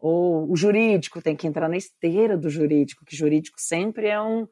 Ou 0.00 0.50
o 0.50 0.56
jurídico 0.56 1.22
tem 1.22 1.36
que 1.36 1.46
entrar 1.46 1.68
na 1.68 1.76
esteira 1.76 2.36
do 2.36 2.50
jurídico, 2.50 3.04
que 3.04 3.14
jurídico 3.14 3.60
sempre 3.60 4.08
é 4.08 4.20
um 4.20 4.48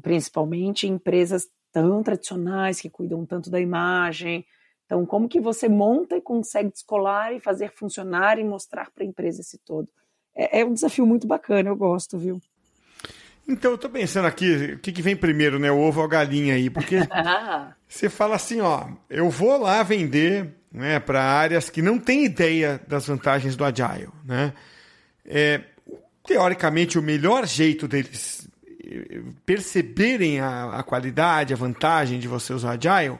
principalmente 0.00 0.86
empresas 0.86 1.48
tão 1.72 2.02
tradicionais 2.02 2.80
que 2.80 2.90
cuidam 2.90 3.24
tanto 3.24 3.50
da 3.50 3.60
imagem. 3.60 4.44
Então, 4.86 5.06
como 5.06 5.28
que 5.28 5.40
você 5.40 5.68
monta 5.68 6.16
e 6.16 6.20
consegue 6.20 6.70
descolar 6.70 7.32
e 7.32 7.40
fazer 7.40 7.72
funcionar 7.72 8.38
e 8.38 8.44
mostrar 8.44 8.90
para 8.90 9.04
a 9.04 9.06
empresa 9.06 9.40
esse 9.40 9.58
todo? 9.58 9.88
É, 10.34 10.60
é, 10.60 10.64
um 10.64 10.74
desafio 10.74 11.06
muito 11.06 11.26
bacana, 11.26 11.68
eu 11.68 11.76
gosto, 11.76 12.18
viu? 12.18 12.40
Então, 13.48 13.72
eu 13.72 13.74
estou 13.74 13.90
pensando 13.90 14.26
aqui, 14.26 14.74
o 14.74 14.78
que, 14.78 14.92
que 14.92 15.02
vem 15.02 15.16
primeiro, 15.16 15.58
né? 15.58 15.70
O 15.70 15.80
ovo 15.80 16.00
ou 16.00 16.06
a 16.06 16.08
galinha 16.08 16.54
aí? 16.54 16.70
Porque 16.70 16.96
você 17.88 18.08
fala 18.08 18.36
assim, 18.36 18.60
ó, 18.60 18.86
eu 19.10 19.28
vou 19.30 19.58
lá 19.58 19.82
vender 19.82 20.54
né, 20.70 21.00
para 21.00 21.22
áreas 21.22 21.68
que 21.68 21.82
não 21.82 21.98
têm 21.98 22.24
ideia 22.24 22.80
das 22.86 23.06
vantagens 23.06 23.56
do 23.56 23.64
Agile, 23.64 24.10
né? 24.24 24.52
É, 25.24 25.62
teoricamente, 26.26 26.98
o 26.98 27.02
melhor 27.02 27.46
jeito 27.46 27.88
deles 27.88 28.41
perceberem 29.44 30.40
a, 30.40 30.78
a 30.78 30.82
qualidade, 30.82 31.52
a 31.52 31.56
vantagem 31.56 32.18
de 32.18 32.28
você 32.28 32.52
usar 32.52 32.78
Agile, 32.78 33.18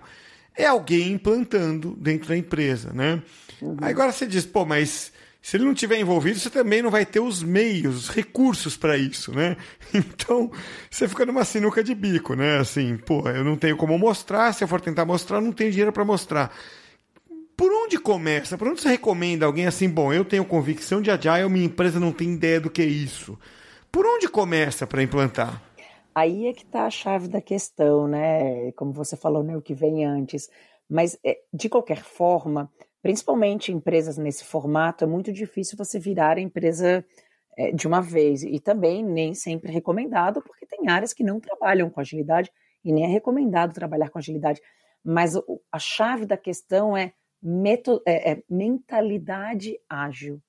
é 0.57 0.67
alguém 0.67 1.13
implantando 1.13 1.97
dentro 1.99 2.29
da 2.29 2.37
empresa, 2.37 2.93
né? 2.93 3.23
Uhum. 3.61 3.77
Agora 3.81 4.13
você 4.13 4.27
diz, 4.27 4.45
pô, 4.45 4.65
mas 4.65 5.13
se 5.43 5.57
ele 5.57 5.65
não 5.65 5.75
tiver 5.75 5.99
envolvido, 5.99 6.39
você 6.39 6.49
também 6.49 6.81
não 6.81 6.91
vai 6.91 7.05
ter 7.05 7.19
os 7.19 7.43
meios, 7.43 7.97
os 7.97 8.09
recursos 8.09 8.77
para 8.77 8.97
isso, 8.97 9.35
né? 9.35 9.57
Então, 9.93 10.51
você 10.89 11.09
fica 11.09 11.27
numa 11.27 11.45
sinuca 11.45 11.83
de 11.83 11.95
bico, 11.95 12.35
né? 12.35 12.59
Assim, 12.59 12.97
pô, 12.97 13.29
eu 13.29 13.45
não 13.45 13.57
tenho 13.57 13.77
como 13.77 13.99
mostrar, 13.99 14.53
se 14.55 14.63
eu 14.63 14.69
for 14.69 14.81
tentar 14.81 15.05
mostrar, 15.05 15.41
não 15.41 15.53
tenho 15.53 15.71
dinheiro 15.71 15.93
para 15.93 16.05
mostrar. 16.05 16.55
Por 17.57 17.71
onde 17.73 17.99
começa? 17.99 18.57
Por 18.57 18.69
onde 18.69 18.81
você 18.81 18.89
recomenda 18.89 19.45
alguém 19.45 19.67
assim, 19.67 19.89
bom, 19.89 20.13
eu 20.13 20.25
tenho 20.25 20.45
convicção 20.45 21.03
de 21.03 21.11
Agile, 21.11 21.49
minha 21.51 21.67
empresa 21.67 22.01
não 22.01 22.13
tem 22.13 22.33
ideia 22.33 22.61
do 22.61 22.71
que 22.71 22.81
é 22.81 22.87
isso. 22.87 23.39
Por 23.93 24.07
onde 24.07 24.27
começa 24.27 24.87
para 24.87 25.03
implantar? 25.03 25.63
Aí 26.15 26.47
é 26.47 26.55
que 26.55 26.65
está 26.65 26.87
a 26.87 26.91
chave 26.91 27.29
da 27.29 27.43
questão, 27.43 28.09
né? 28.09 28.73
Como 28.73 28.91
você 28.91 29.19
falou, 29.19 29.43
né, 29.43 29.55
o 29.55 29.61
que 29.61 29.75
vem 29.75 30.07
antes. 30.07 30.49
Mas, 30.89 31.19
é, 31.23 31.39
de 31.53 31.69
qualquer 31.69 32.03
forma, 32.03 32.73
principalmente 33.03 33.71
empresas 33.71 34.17
nesse 34.17 34.45
formato, 34.45 35.05
é 35.05 35.07
muito 35.07 35.31
difícil 35.31 35.77
você 35.77 35.99
virar 35.99 36.39
a 36.39 36.41
empresa 36.41 37.05
é, 37.57 37.71
de 37.71 37.87
uma 37.87 38.01
vez. 38.01 38.43
E 38.43 38.59
também 38.59 39.05
nem 39.05 39.35
sempre 39.35 39.71
é 39.71 39.75
recomendado, 39.75 40.41
porque 40.41 40.65
tem 40.65 40.89
áreas 40.89 41.13
que 41.13 41.23
não 41.23 41.39
trabalham 41.39 41.91
com 41.91 42.01
agilidade 42.01 42.51
e 42.83 42.91
nem 42.93 43.05
é 43.05 43.09
recomendado 43.09 43.75
trabalhar 43.75 44.09
com 44.09 44.19
agilidade. 44.19 44.63
Mas 45.05 45.35
a 45.71 45.79
chave 45.79 46.25
da 46.25 46.39
questão 46.39 46.97
é, 46.97 47.13
é, 48.07 48.33
é 48.33 48.43
mentalidade 48.49 49.79
ágil. 49.87 50.41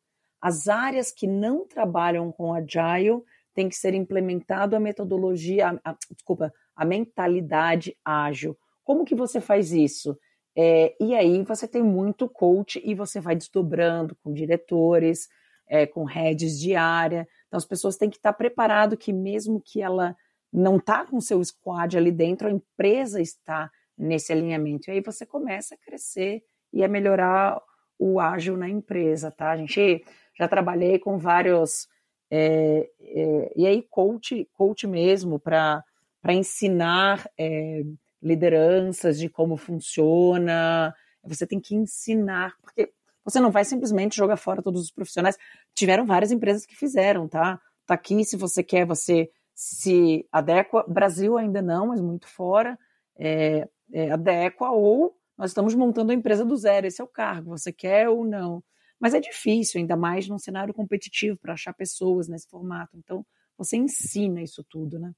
As 0.42 0.68
áreas 0.68 1.12
que 1.12 1.28
não 1.28 1.68
trabalham 1.68 2.32
com 2.32 2.54
agile 2.54 3.22
tem 3.54 3.70
que 3.70 3.76
ser 3.76 3.94
implementado 3.94 4.76
a 4.76 4.80
metodologia, 4.80 5.70
a, 5.84 5.92
a, 5.92 5.98
desculpa, 6.12 6.54
a 6.76 6.86
mentalidade 6.86 7.96
ágil. 8.04 8.58
Como 8.84 9.06
que 9.06 9.16
você 9.16 9.40
faz 9.40 9.72
isso? 9.72 10.18
É, 10.56 10.96
e 11.00 11.16
aí 11.16 11.44
você 11.44 11.68
tem 11.68 11.82
muito 11.82 12.30
coach 12.30 12.82
e 12.84 12.94
você 12.94 13.20
vai 13.20 13.36
desdobrando 13.36 14.16
com 14.24 14.34
diretores, 14.34 15.28
é, 15.68 15.86
com 15.86 16.04
heads 16.04 16.60
de 16.60 16.76
área. 16.76 17.28
Então 17.48 17.58
as 17.58 17.66
pessoas 17.66 17.98
têm 17.98 18.10
que 18.10 18.18
estar 18.18 18.34
preparado 18.34 18.98
que 18.98 19.12
mesmo 19.12 19.62
que 19.62 19.82
ela 19.82 20.16
não 20.52 20.78
está 20.78 21.06
com 21.06 21.20
seu 21.20 21.44
squad 21.44 21.98
ali 21.98 22.12
dentro, 22.12 22.48
a 22.48 22.52
empresa 22.52 23.20
está 23.20 23.72
nesse 23.98 24.32
alinhamento. 24.32 24.90
E 24.90 24.94
aí 24.94 25.02
você 25.02 25.26
começa 25.26 25.74
a 25.74 25.78
crescer 25.78 26.44
e 26.72 26.84
a 26.84 26.88
melhorar 26.88 27.60
o 27.98 28.20
ágil 28.20 28.58
na 28.58 28.70
empresa, 28.70 29.32
tá? 29.32 29.52
A 29.52 29.58
gente 29.58 30.04
já 30.38 30.48
trabalhei 30.48 31.00
com 31.00 31.18
vários 31.18 31.88
é, 32.32 32.90
é, 33.00 33.54
e 33.56 33.68
aí, 33.68 33.82
coach, 33.84 34.48
coach 34.54 34.88
mesmo, 34.88 35.40
para 35.40 35.84
ensinar 36.30 37.30
é, 37.38 37.84
lideranças 38.22 39.20
de 39.20 39.30
como 39.30 39.58
funciona. 39.58 40.94
Você 41.24 41.46
tem 41.46 41.60
que 41.60 41.76
ensinar, 41.76 42.54
porque 42.62 42.92
você 43.24 43.40
não 43.40 43.52
vai 43.52 43.64
simplesmente 43.64 44.16
jogar 44.16 44.38
fora 44.38 44.62
todos 44.62 44.82
os 44.82 44.92
profissionais. 44.92 45.38
Tiveram 45.74 46.06
várias 46.06 46.32
empresas 46.32 46.66
que 46.66 46.76
fizeram, 46.76 47.28
tá? 47.28 47.60
Tá 47.86 47.94
aqui, 47.94 48.24
se 48.24 48.38
você 48.38 48.64
quer, 48.64 48.86
você 48.86 49.30
se 49.54 50.28
adequa. 50.32 50.86
Brasil 50.88 51.38
ainda 51.38 51.62
não, 51.62 51.88
mas 51.88 52.02
muito 52.02 52.28
fora. 52.28 52.78
É, 53.18 53.68
é, 53.92 54.12
adequa 54.12 54.72
ou 54.72 55.16
nós 55.38 55.52
estamos 55.52 55.76
montando 55.76 56.12
a 56.12 56.16
empresa 56.16 56.46
do 56.46 56.56
zero. 56.56 56.88
Esse 56.88 57.02
é 57.02 57.04
o 57.04 57.08
cargo, 57.08 57.58
você 57.58 57.72
quer 57.72 58.10
ou 58.10 58.26
não. 58.26 58.64
Mas 59.04 59.14
é 59.14 59.20
difícil, 59.20 59.82
ainda 59.82 59.98
mais 59.98 60.30
num 60.30 60.40
cenário 60.40 60.74
competitivo, 60.74 61.36
para 61.36 61.52
achar 61.52 61.74
pessoas 61.74 62.30
nesse 62.30 62.48
formato. 62.48 62.96
Então, 62.96 63.26
você 63.58 63.76
ensina 63.76 64.42
isso 64.42 64.64
tudo, 64.64 64.98
né? 64.98 65.12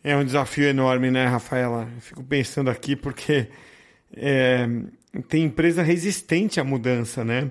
É 0.00 0.16
um 0.16 0.24
desafio 0.24 0.62
enorme, 0.62 1.10
né, 1.10 1.26
Rafaela? 1.26 1.90
Eu 1.92 2.00
fico 2.00 2.22
pensando 2.22 2.70
aqui 2.70 2.94
porque 2.94 3.48
é, 4.16 4.64
tem 5.26 5.42
empresa 5.42 5.82
resistente 5.82 6.60
à 6.60 6.64
mudança, 6.64 7.24
né? 7.24 7.50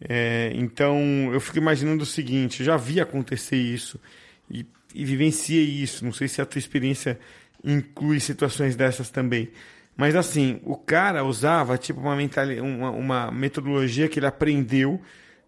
É, 0.00 0.50
então, 0.56 0.98
eu 1.32 1.40
fico 1.40 1.58
imaginando 1.58 2.02
o 2.02 2.06
seguinte: 2.06 2.64
já 2.64 2.76
vi 2.76 3.00
acontecer 3.00 3.58
isso 3.58 4.00
e, 4.50 4.66
e 4.92 5.04
vivenciei 5.04 5.64
isso. 5.64 6.04
Não 6.04 6.12
sei 6.12 6.26
se 6.26 6.42
a 6.42 6.46
tua 6.46 6.58
experiência 6.58 7.16
inclui 7.62 8.18
situações 8.18 8.74
dessas 8.74 9.08
também. 9.08 9.52
Mas 10.00 10.16
assim, 10.16 10.62
o 10.64 10.78
cara 10.78 11.22
usava 11.24 11.76
tipo 11.76 12.00
uma, 12.00 12.16
uma, 12.62 12.90
uma 12.90 13.30
metodologia 13.30 14.08
que 14.08 14.18
ele 14.18 14.24
aprendeu 14.24 14.98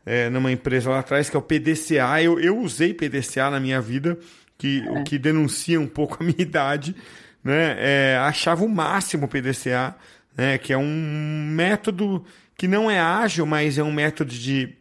é, 0.05 0.29
numa 0.29 0.53
empresa 0.53 0.91
lá 0.91 0.99
atrás, 0.99 1.31
que 1.31 1.35
é 1.35 1.39
o 1.39 1.43
PDCA. 1.43 2.23
Eu, 2.23 2.39
eu 2.39 2.59
usei 2.59 2.93
PDCA 2.93 3.49
na 3.49 3.59
minha 3.59 3.81
vida, 3.81 4.19
que, 4.59 4.85
o 4.91 5.05
que 5.05 5.19
denuncia 5.19 5.81
um 5.81 5.87
pouco 5.87 6.19
a 6.21 6.23
minha 6.23 6.37
idade. 6.39 6.95
Né? 7.43 7.77
É, 7.79 8.19
achava 8.19 8.63
o 8.63 8.69
máximo 8.69 9.25
o 9.25 9.29
PDCA, 9.29 9.97
né? 10.37 10.59
que 10.59 10.71
é 10.71 10.77
um 10.77 11.47
método 11.51 12.23
que 12.55 12.69
não 12.69 12.91
é 12.91 13.01
ágil, 13.01 13.47
mas 13.47 13.79
é 13.79 13.83
um 13.83 13.91
método 13.91 14.35
de 14.35 14.77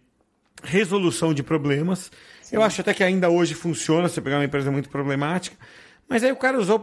resolução 0.66 1.34
de 1.34 1.44
problemas. 1.44 2.12
Sim. 2.42 2.58
Eu 2.58 2.62
acho 2.62 2.82
até 2.82 2.94
que 2.94 3.06
ainda 3.06 3.30
hoje 3.30 3.54
funciona, 3.54 4.10
se 4.10 4.20
pegar 4.20 4.36
uma 4.36 4.44
empresa 4.44 4.70
muito 4.70 4.90
problemática. 4.90 5.56
Mas 6.10 6.26
aí 6.26 6.32
o 6.34 6.36
cara 6.36 6.60
usou 6.60 6.78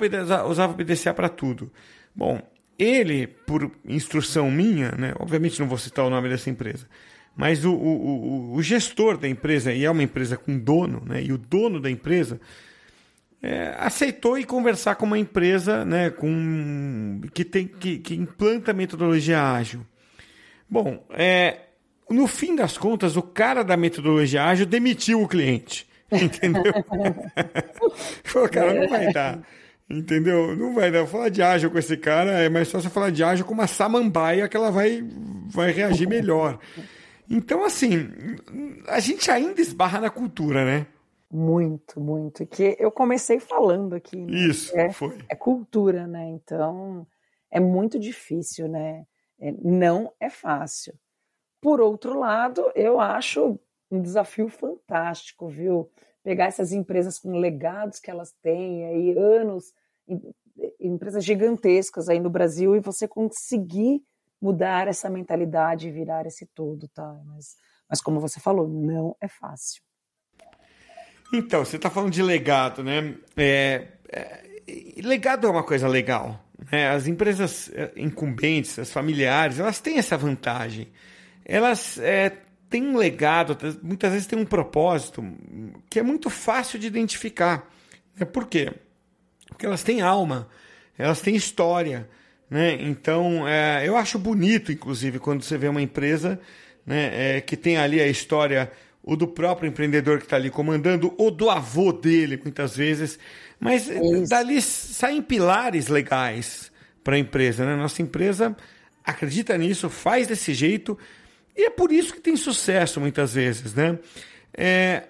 usava 0.49 0.73
o 0.73 0.75
PDCA 0.75 1.12
para 1.12 1.28
tudo. 1.28 1.71
Bom, 2.16 2.40
ele, 2.78 3.26
por 3.26 3.70
instrução 3.85 4.50
minha, 4.50 4.92
né, 4.92 5.12
obviamente 5.18 5.58
não 5.61 5.68
vou 5.68 5.78
citar 5.78 6.04
o 6.04 6.11
nome 6.11 6.28
dessa 6.28 6.49
empresa, 6.49 6.87
mas 7.37 7.64
o, 7.64 7.73
o, 7.73 8.54
o 8.54 8.62
gestor 8.62 9.16
da 9.16 9.28
empresa, 9.28 9.73
e 9.73 9.85
é 9.85 9.90
uma 9.90 10.02
empresa 10.02 10.37
com 10.37 10.58
dono, 10.58 11.02
né, 11.04 11.23
e 11.23 11.32
o 11.32 11.38
dono 11.38 11.80
da 11.80 11.90
empresa 11.90 12.40
é, 13.42 13.75
aceitou 13.78 14.38
ir 14.38 14.44
conversar 14.44 14.97
com 14.97 15.06
uma 15.06 15.18
empresa 15.18 15.85
né, 15.85 16.11
com, 16.11 17.20
que, 17.32 17.44
tem, 17.44 17.66
que, 17.66 17.99
que 17.99 18.14
implanta 18.14 18.73
metodologia 18.73 19.42
ágil. 19.42 19.87
Bom, 20.68 21.04
é, 21.11 21.61
no 22.11 22.26
fim 22.26 22.56
das 22.56 22.76
contas, 22.76 23.16
o 23.16 23.23
cara 23.23 23.62
da 23.62 23.76
metodologia 23.76 24.44
ágil 24.44 24.66
demitiu 24.66 25.23
o 25.23 25.28
cliente. 25.28 25.87
Entendeu? 26.11 26.73
Pô, 28.32 28.49
cara, 28.49 28.75
não 28.75 28.88
vai 28.88 29.12
dar. 29.12 29.40
Entendeu? 29.90 30.54
Não 30.54 30.75
vai 30.75 30.90
dar. 30.90 31.07
Falar 31.07 31.30
de 31.30 31.42
ágil 31.42 31.71
com 31.71 31.78
esse 31.78 31.97
cara 31.97 32.33
é 32.33 32.49
mais 32.49 32.71
fácil 32.71 32.90
falar 32.90 33.11
de 33.11 33.25
ágil 33.25 33.47
com 33.47 33.54
uma 33.54 33.66
samambaia 33.66 34.49
que 34.49 34.57
ela 34.57 34.71
vai, 34.71 35.02
vai 35.47 35.71
reagir 35.73 36.07
melhor. 36.07 36.59
Então, 37.30 37.64
assim, 37.64 38.11
a 38.87 39.00
gente 39.00 39.30
ainda 39.30 39.61
esbarra 39.61 40.00
na 40.00 40.11
cultura, 40.11 40.64
né? 40.64 40.87
Muito, 41.30 42.00
muito. 42.00 42.47
Que 42.47 42.76
eu 42.78 42.90
comecei 42.90 43.38
falando 43.38 43.95
aqui. 43.95 44.16
Né? 44.16 44.33
Isso, 44.33 44.76
é, 44.78 44.90
foi. 44.90 45.18
É 45.28 45.35
cultura, 45.35 46.07
né? 46.07 46.28
Então, 46.30 47.07
é 47.50 47.61
muito 47.61 47.99
difícil, 47.99 48.68
né? 48.68 49.04
É, 49.40 49.52
não 49.62 50.12
é 50.18 50.28
fácil. 50.28 50.95
Por 51.61 51.80
outro 51.80 52.18
lado, 52.18 52.71
eu 52.75 53.00
acho 53.00 53.59
um 53.90 54.00
desafio 54.00 54.49
fantástico, 54.49 55.49
viu? 55.49 55.90
Pegar 56.23 56.47
essas 56.47 56.73
empresas 56.73 57.18
com 57.18 57.38
legados 57.38 57.99
que 58.00 58.11
elas 58.11 58.33
têm 58.42 58.87
aí, 58.87 59.18
anos, 59.18 59.73
empresas 60.80 61.24
gigantescas 61.24 62.08
aí 62.08 62.20
no 62.20 62.30
Brasil, 62.30 62.74
e 62.74 62.80
você 62.80 63.06
conseguir 63.06 64.02
mudar 64.40 64.88
essa 64.88 65.10
mentalidade 65.10 65.88
e 65.88 65.92
virar 65.92 66.26
esse 66.26 66.46
todo, 66.54 66.88
tá? 66.88 67.20
Mas, 67.26 67.56
mas 67.88 68.00
como 68.00 68.20
você 68.20 68.40
falou, 68.40 68.68
não 68.68 69.16
é 69.20 69.28
fácil. 69.28 69.82
Então, 71.32 71.64
você 71.64 71.76
está 71.76 71.90
falando 71.90 72.12
de 72.12 72.22
legado, 72.22 72.82
né? 72.82 73.16
É, 73.36 73.88
é, 74.08 74.42
legado 75.02 75.46
é 75.46 75.50
uma 75.50 75.62
coisa 75.62 75.86
legal. 75.86 76.42
Né? 76.70 76.88
As 76.88 77.06
empresas 77.06 77.70
é, 77.74 77.92
incumbentes, 77.96 78.78
as 78.78 78.90
familiares, 78.90 79.58
elas 79.58 79.80
têm 79.80 79.98
essa 79.98 80.16
vantagem. 80.16 80.88
Elas 81.44 81.98
é, 81.98 82.30
tem 82.70 82.86
um 82.86 82.96
legado, 82.96 83.56
muitas 83.82 84.12
vezes 84.12 84.26
tem 84.26 84.38
um 84.38 84.46
propósito 84.46 85.22
que 85.90 85.98
é 85.98 86.02
muito 86.02 86.30
fácil 86.30 86.78
de 86.78 86.86
identificar. 86.86 87.68
É 88.18 88.24
por 88.24 88.46
quê? 88.46 88.72
Porque 88.72 88.88
elas 89.66 89.82
têm 89.82 90.00
alma, 90.00 90.48
elas 90.96 91.20
têm 91.20 91.35
história. 91.37 92.09
Né? 92.50 92.78
Então, 92.80 93.46
é, 93.46 93.87
eu 93.87 93.96
acho 93.96 94.18
bonito, 94.18 94.72
inclusive, 94.72 95.18
quando 95.18 95.42
você 95.42 95.59
vê 95.59 95.68
uma 95.68 95.83
empresa 95.83 96.40
né, 96.85 97.37
é, 97.37 97.40
que 97.40 97.56
tem 97.56 97.76
ali 97.76 98.00
a 98.00 98.06
história 98.06 98.70
ou 99.02 99.16
do 99.16 99.26
próprio 99.26 99.68
empreendedor 99.68 100.18
que 100.18 100.24
está 100.24 100.37
ali 100.37 100.50
comandando, 100.50 101.14
ou 101.16 101.30
do 101.30 101.48
avô 101.48 101.92
dele, 101.92 102.38
muitas 102.42 102.76
vezes. 102.76 103.18
Mas 103.59 103.88
Isso. 103.88 104.28
dali 104.28 104.61
saem 104.61 105.22
pilares 105.22 105.88
legais 105.88 106.70
para 107.02 107.16
a 107.16 107.18
empresa. 107.18 107.64
Né? 107.64 107.74
Nossa 107.74 108.02
empresa 108.02 108.54
acredita 109.02 109.56
nisso, 109.56 109.88
faz 109.88 110.26
desse 110.26 110.52
jeito 110.52 110.98
e 111.59 111.64
é 111.64 111.70
por 111.70 111.90
isso 111.90 112.12
que 112.12 112.20
tem 112.20 112.37
sucesso 112.37 113.00
muitas 113.00 113.35
vezes, 113.35 113.74
né? 113.74 113.98
É, 114.56 115.04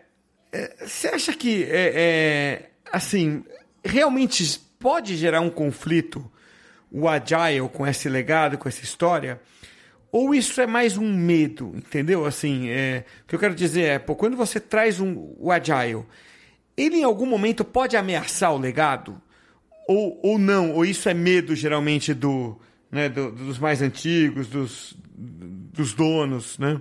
é, 0.51 0.87
você 0.87 1.09
acha 1.09 1.35
que, 1.35 1.64
é, 1.64 1.92
é, 1.94 2.70
assim, 2.90 3.44
realmente 3.85 4.59
pode 4.79 5.17
gerar 5.17 5.41
um 5.41 5.51
conflito 5.51 6.31
o 6.91 7.09
Agile 7.09 7.69
com 7.69 7.87
esse 7.87 8.09
legado, 8.09 8.59
com 8.59 8.69
essa 8.69 8.83
história? 8.83 9.41
Ou 10.11 10.35
isso 10.35 10.61
é 10.61 10.67
mais 10.67 10.97
um 10.97 11.12
medo, 11.12 11.73
entendeu? 11.75 12.25
Assim, 12.25 12.71
é, 12.71 13.05
o 13.25 13.27
que 13.27 13.35
eu 13.35 13.38
quero 13.38 13.55
dizer 13.55 13.83
é, 13.83 13.99
pô, 13.99 14.17
quando 14.17 14.37
você 14.37 14.59
traz 14.59 15.01
um, 15.01 15.35
o 15.38 15.53
Agile, 15.53 16.07
ele 16.77 16.99
em 16.99 17.05
algum 17.05 17.27
momento 17.27 17.64
pode 17.64 17.97
ameaçar 17.97 18.55
o 18.55 18.59
legado? 18.59 19.21
Ou, 19.87 20.19
ou 20.23 20.38
não? 20.38 20.75
Ou 20.75 20.85
isso 20.85 21.09
é 21.09 21.14
medo 21.14 21.55
geralmente 21.55 22.14
do, 22.14 22.59
né, 22.91 23.09
do, 23.09 23.31
dos 23.33 23.59
mais 23.59 23.83
antigos, 23.83 24.49
dos, 24.49 24.97
dos 25.14 25.93
donos, 25.93 26.59
né? 26.59 26.81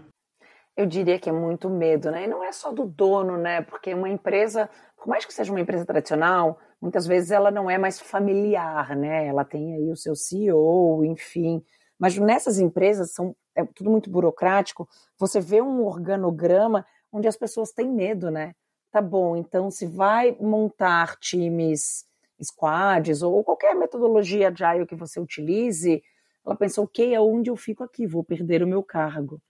Eu 0.75 0.85
diria 0.85 1.17
que 1.17 1.27
é 1.27 1.33
muito 1.33 1.69
medo, 1.69 2.11
né? 2.11 2.25
E 2.25 2.27
não 2.27 2.43
é 2.43 2.51
só 2.51 2.71
do 2.71 2.85
dono, 2.85 3.35
né? 3.35 3.61
Porque 3.61 3.93
uma 3.93 4.07
empresa, 4.07 4.69
por 4.95 5.07
mais 5.07 5.25
que 5.25 5.33
seja 5.33 5.51
uma 5.51 5.59
empresa 5.59 5.85
tradicional, 5.85 6.59
muitas 6.81 7.07
vezes 7.07 7.31
ela 7.31 7.51
não 7.51 7.69
é 7.69 7.77
mais 7.77 7.99
familiar, 7.99 8.95
né? 8.95 9.27
Ela 9.27 9.43
tem 9.43 9.75
aí 9.75 9.91
o 9.91 9.97
seu 9.97 10.15
CEO, 10.15 11.03
enfim. 11.05 11.63
Mas 11.99 12.17
nessas 12.17 12.59
empresas 12.59 13.11
são 13.11 13.35
é 13.55 13.65
tudo 13.65 13.89
muito 13.89 14.09
burocrático. 14.09 14.87
Você 15.17 15.39
vê 15.39 15.61
um 15.61 15.83
organograma 15.83 16.85
onde 17.11 17.27
as 17.27 17.35
pessoas 17.35 17.71
têm 17.71 17.89
medo, 17.89 18.29
né? 18.29 18.53
Tá 18.91 19.01
bom, 19.01 19.35
então 19.35 19.69
se 19.69 19.85
vai 19.85 20.37
montar 20.39 21.17
times 21.19 22.05
squads 22.41 23.21
ou 23.21 23.43
qualquer 23.43 23.75
metodologia 23.75 24.49
agile 24.49 24.85
que 24.85 24.95
você 24.95 25.19
utilize, 25.19 26.01
ela 26.45 26.55
pensa, 26.55 26.81
ok, 26.81 27.13
aonde 27.15 27.49
eu 27.49 27.55
fico 27.57 27.83
aqui? 27.83 28.07
Vou 28.07 28.23
perder 28.23 28.63
o 28.63 28.67
meu 28.67 28.81
cargo. 28.81 29.41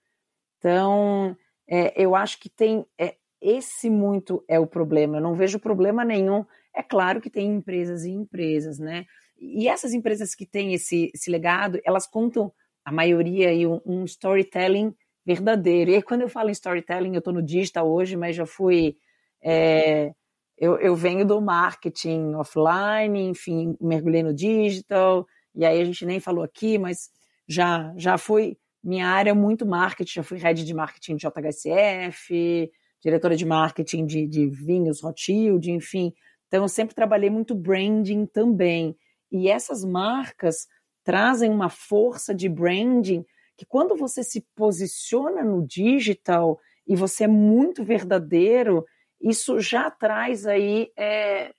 Então, 0.58 1.36
é, 1.68 1.92
eu 2.02 2.16
acho 2.16 2.40
que 2.40 2.48
tem 2.48 2.84
é, 2.98 3.14
esse 3.40 3.88
muito 3.88 4.42
é 4.48 4.58
o 4.58 4.66
problema. 4.66 5.18
Eu 5.18 5.20
não 5.20 5.34
vejo 5.34 5.60
problema 5.60 6.04
nenhum. 6.04 6.44
É 6.78 6.82
claro 6.82 7.20
que 7.20 7.28
tem 7.30 7.48
empresas 7.48 8.04
e 8.04 8.10
empresas, 8.10 8.78
né? 8.78 9.04
E 9.38 9.68
essas 9.68 9.92
empresas 9.92 10.34
que 10.34 10.46
têm 10.46 10.74
esse, 10.74 11.10
esse 11.14 11.30
legado, 11.30 11.80
elas 11.84 12.06
contam 12.06 12.52
a 12.84 12.92
maioria 12.92 13.48
aí 13.48 13.66
um, 13.66 13.80
um 13.84 14.04
storytelling 14.04 14.94
verdadeiro. 15.26 15.90
E 15.90 15.96
aí, 15.96 16.02
quando 16.02 16.22
eu 16.22 16.28
falo 16.28 16.48
em 16.48 16.52
storytelling, 16.52 17.14
eu 17.14 17.18
estou 17.18 17.32
no 17.32 17.42
digital 17.42 17.90
hoje, 17.90 18.16
mas 18.16 18.36
já 18.36 18.46
fui 18.46 18.96
é, 19.42 20.12
eu, 20.56 20.76
eu 20.78 20.94
venho 20.94 21.24
do 21.24 21.40
marketing 21.40 22.34
offline, 22.34 23.28
enfim, 23.28 23.76
mergulhei 23.80 24.22
no 24.22 24.34
digital, 24.34 25.26
e 25.54 25.64
aí 25.64 25.80
a 25.80 25.84
gente 25.84 26.04
nem 26.04 26.20
falou 26.20 26.42
aqui, 26.42 26.78
mas 26.78 27.10
já, 27.46 27.92
já 27.96 28.18
foi 28.18 28.56
minha 28.82 29.06
área 29.06 29.34
muito 29.34 29.66
marketing, 29.66 30.14
já 30.14 30.22
fui 30.22 30.38
head 30.38 30.64
de 30.64 30.74
marketing 30.74 31.16
de 31.16 31.26
JHSF, 31.26 32.70
diretora 33.00 33.36
de 33.36 33.46
marketing 33.46 34.06
de, 34.06 34.26
de 34.26 34.48
vinhos 34.48 35.00
Rothschild, 35.00 35.70
enfim. 35.70 36.12
Então, 36.48 36.64
eu 36.64 36.68
sempre 36.68 36.94
trabalhei 36.94 37.30
muito 37.30 37.54
branding 37.54 38.26
também. 38.26 38.96
E 39.30 39.48
essas 39.48 39.84
marcas 39.84 40.66
trazem 41.04 41.50
uma 41.50 41.68
força 41.68 42.34
de 42.34 42.48
branding 42.48 43.24
que 43.56 43.66
quando 43.66 43.96
você 43.96 44.22
se 44.22 44.46
posiciona 44.54 45.42
no 45.42 45.66
digital 45.66 46.58
e 46.86 46.94
você 46.94 47.24
é 47.24 47.28
muito 47.28 47.84
verdadeiro, 47.84 48.84
isso 49.20 49.60
já 49.60 49.90
traz 49.90 50.46
aí 50.46 50.90
é, 50.96 51.52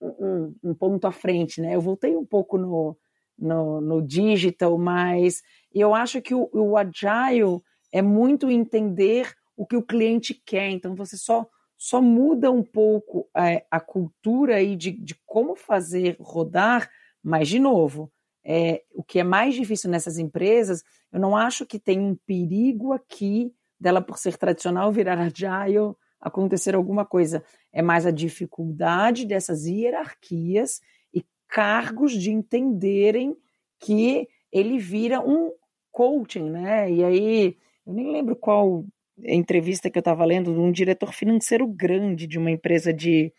um, 0.00 0.54
um, 0.62 0.74
ponto 0.74 1.06
à 1.06 1.12
frente, 1.12 1.60
né? 1.60 1.74
Eu 1.74 1.80
voltei 1.80 2.16
um 2.16 2.24
pouco 2.24 2.56
no, 2.56 2.96
no, 3.38 3.80
no 3.80 4.00
digital, 4.00 4.78
mas 4.78 5.42
eu 5.72 5.94
acho 5.94 6.22
que 6.22 6.34
o, 6.34 6.48
o 6.52 6.76
agile 6.76 7.60
é 7.92 8.00
muito 8.00 8.50
entender 8.50 9.32
o 9.56 9.66
que 9.66 9.76
o 9.76 9.82
cliente 9.82 10.34
quer. 10.34 10.70
Então 10.70 10.94
você 10.94 11.16
só 11.16 11.46
só 11.76 12.00
muda 12.00 12.50
um 12.50 12.62
pouco 12.62 13.28
é, 13.36 13.64
a 13.70 13.80
cultura 13.80 14.56
aí 14.56 14.76
de, 14.76 14.92
de 14.92 15.14
como 15.26 15.54
fazer 15.54 16.16
rodar, 16.20 16.90
mas 17.22 17.48
de 17.48 17.58
novo, 17.58 18.12
é, 18.44 18.82
o 18.92 19.02
que 19.02 19.18
é 19.18 19.24
mais 19.24 19.54
difícil 19.54 19.90
nessas 19.90 20.18
empresas, 20.18 20.84
eu 21.12 21.18
não 21.18 21.36
acho 21.36 21.64
que 21.64 21.78
tem 21.78 21.98
um 21.98 22.14
perigo 22.26 22.92
aqui 22.92 23.52
dela 23.80 24.00
por 24.00 24.18
ser 24.18 24.36
tradicional 24.36 24.92
virar 24.92 25.18
agile 25.18 25.94
acontecer 26.20 26.74
alguma 26.74 27.04
coisa. 27.04 27.44
É 27.72 27.82
mais 27.82 28.06
a 28.06 28.10
dificuldade 28.10 29.26
dessas 29.26 29.66
hierarquias 29.66 30.80
e 31.12 31.24
cargos 31.48 32.12
de 32.12 32.30
entenderem 32.30 33.36
que 33.78 34.26
ele 34.50 34.78
vira 34.78 35.20
um 35.20 35.52
coaching, 35.92 36.50
né? 36.50 36.90
E 36.90 37.04
aí, 37.04 37.58
eu 37.86 37.92
nem 37.92 38.10
lembro 38.10 38.34
qual 38.34 38.84
entrevista 39.22 39.90
que 39.90 39.98
eu 39.98 40.00
estava 40.00 40.24
lendo 40.24 40.52
de 40.52 40.58
um 40.58 40.72
diretor 40.72 41.12
financeiro 41.12 41.66
grande 41.66 42.26
de 42.26 42.38
uma 42.38 42.50
empresa 42.50 42.92
de 42.92 43.32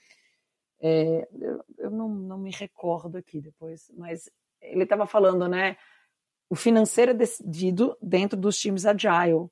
É, 0.81 1.27
eu, 1.79 1.89
não, 1.91 2.09
não 2.09 2.38
me 2.38 2.51
recordo 2.51 3.17
aqui 3.17 3.41
depois, 3.41 3.91
mas 3.97 4.29
ele 4.61 4.83
estava 4.83 5.05
falando, 5.07 5.47
né? 5.47 5.77
O 6.49 6.55
financeiro 6.55 7.11
é 7.11 7.13
decidido 7.13 7.97
dentro 8.01 8.38
dos 8.38 8.57
times 8.59 8.85
agile. 8.85 9.49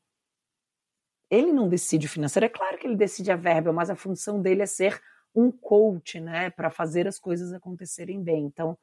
Ele 1.30 1.52
não 1.52 1.68
decide 1.68 2.06
o 2.06 2.10
financeiro, 2.10 2.46
é 2.46 2.50
claro 2.50 2.78
que 2.78 2.86
ele 2.86 2.96
decide 2.96 3.32
a 3.32 3.36
verba, 3.36 3.74
mas 3.74 3.90
a 3.90 3.96
função 3.96 4.42
dele 4.42 4.62
é 4.62 4.68
ser 4.68 5.02
um 5.34 5.52
coach, 5.52 6.20
né, 6.20 6.52
para 6.52 6.70
fazer 6.70 7.08
as 7.08 7.18
coisas 7.18 7.52
acontecerem 7.54 8.22
bem. 8.22 8.46
Então, 8.46 8.78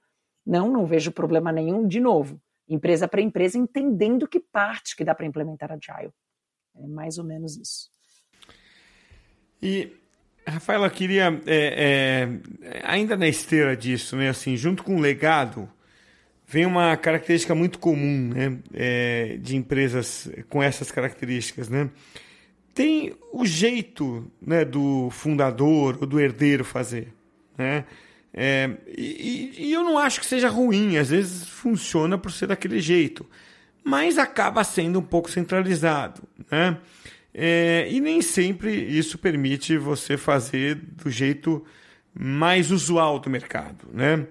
não, 0.44 0.68
não 0.68 0.85
vejo 0.85 1.12
problema 1.12 1.53
nenhum, 1.53 1.87
de 1.87 2.00
novo, 2.00 2.40
empresa 2.68 3.07
para 3.07 3.20
empresa, 3.20 3.57
entendendo 3.57 4.26
que 4.26 4.40
parte 4.40 4.96
que 4.96 5.05
dá 5.05 5.14
para 5.14 5.26
implementar 5.26 5.70
agile. 5.70 6.12
É 6.83 6.87
mais 6.87 7.19
ou 7.19 7.25
menos 7.25 7.57
isso. 7.57 7.90
E 9.62 9.93
Rafaela, 10.47 10.88
queria, 10.90 11.40
é, 11.47 12.31
é, 12.66 12.81
ainda 12.85 13.16
na 13.16 13.29
esteira 13.29 13.77
disso, 13.77 14.16
né, 14.16 14.31
assim, 14.31 14.57
junto 14.57 14.83
com 14.83 14.97
o 14.97 15.01
legado, 15.01 15.69
vem 16.47 16.66
uma 16.66 16.97
característica 16.97 17.55
muito 17.55 17.79
comum 17.79 18.33
né, 18.35 18.59
é, 18.75 19.38
de 19.40 19.57
empresas 19.57 20.29
com 20.49 20.62
essas 20.62 20.90
características. 20.90 21.69
Né? 21.69 21.88
Tem 22.75 23.14
o 23.33 23.47
jeito 23.47 24.31
né, 24.40 24.64
do 24.64 25.11
fundador 25.11 25.99
ou 26.01 26.07
do 26.07 26.19
herdeiro 26.19 26.64
fazer. 26.64 27.12
Né? 27.57 27.85
É, 28.33 28.71
e, 28.87 29.55
e, 29.59 29.73
eu 29.73 29.85
não 29.85 29.99
acho 29.99 30.21
que 30.21 30.27
seja 30.27 30.49
ruim, 30.49 30.97
às 30.97 31.11
vezes 31.11 31.49
funciona 31.49 32.16
por 32.16 32.33
ser 32.33 32.47
daquele 32.47 32.81
jeito, 32.81 33.27
mas 33.85 34.19
acaba 34.19 34.64
sendo 34.64 34.99
um 34.99 35.03
pouco 35.03 35.31
centralizado. 35.31 36.23
Né? 36.51 36.79
É, 37.33 37.88
e 37.90 38.01
nem 38.01 38.21
sempre 38.23 38.73
isso 38.73 39.19
permite 39.19 39.77
você 39.79 40.16
fazer 40.16 40.75
do 40.75 41.11
jeito 41.11 41.64
mais 42.12 42.71
usual 42.71 43.19
do 43.19 43.31
mercado. 43.31 43.88
Né? 43.93 44.27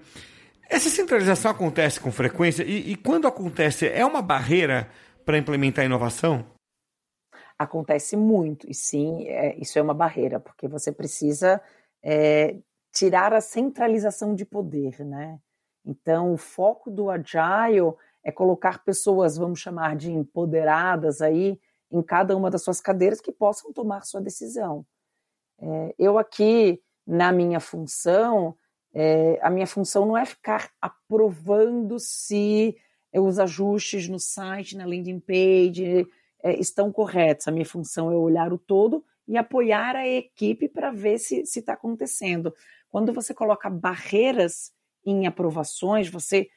Essa 0.68 0.88
centralização 0.88 1.50
acontece 1.50 1.98
com 1.98 2.12
frequência 2.12 2.62
e, 2.62 2.92
e 2.92 2.96
quando 2.96 3.26
acontece, 3.26 3.88
é 3.88 4.04
uma 4.04 4.22
barreira 4.22 4.88
para 5.24 5.38
implementar 5.38 5.84
inovação? 5.84 6.44
Acontece 7.58 8.16
muito, 8.16 8.68
e 8.70 8.74
sim, 8.74 9.28
é, 9.28 9.54
isso 9.60 9.78
é 9.78 9.82
uma 9.82 9.92
barreira, 9.92 10.40
porque 10.40 10.66
você 10.66 10.90
precisa 10.90 11.60
é, 12.02 12.56
tirar 12.92 13.32
a 13.32 13.40
centralização 13.40 14.34
de 14.34 14.44
poder, 14.44 15.04
né? 15.04 15.38
Então, 15.84 16.32
o 16.32 16.36
foco 16.36 16.90
do 16.90 17.10
Agile 17.10 17.94
é 18.22 18.30
colocar 18.30 18.84
pessoas, 18.84 19.36
vamos 19.36 19.60
chamar 19.60 19.96
de 19.96 20.10
empoderadas 20.10 21.20
aí, 21.20 21.58
em 21.90 22.02
cada 22.02 22.36
uma 22.36 22.50
das 22.50 22.62
suas 22.62 22.80
cadeiras 22.80 23.20
que 23.20 23.32
possam 23.32 23.72
tomar 23.72 24.04
sua 24.04 24.20
decisão. 24.20 24.86
É, 25.58 25.94
eu 25.98 26.18
aqui, 26.18 26.80
na 27.06 27.32
minha 27.32 27.60
função, 27.60 28.56
é, 28.94 29.38
a 29.42 29.50
minha 29.50 29.66
função 29.66 30.06
não 30.06 30.16
é 30.16 30.24
ficar 30.24 30.70
aprovando 30.80 31.98
se 31.98 32.76
os 33.12 33.38
ajustes 33.38 34.08
no 34.08 34.20
site, 34.20 34.76
na 34.76 34.84
landing 34.84 35.20
page, 35.20 36.06
é, 36.42 36.58
estão 36.58 36.92
corretos. 36.92 37.48
A 37.48 37.50
minha 37.50 37.66
função 37.66 38.10
é 38.10 38.14
olhar 38.14 38.52
o 38.52 38.58
todo 38.58 39.04
e 39.26 39.36
apoiar 39.36 39.96
a 39.96 40.06
equipe 40.06 40.68
para 40.68 40.90
ver 40.90 41.18
se 41.18 41.40
está 41.40 41.72
acontecendo. 41.72 42.54
Quando 42.88 43.12
você 43.12 43.34
coloca 43.34 43.68
barreiras 43.68 44.72
em 45.04 45.26
aprovações, 45.26 46.08
você 46.08 46.40
é, 46.40 46.48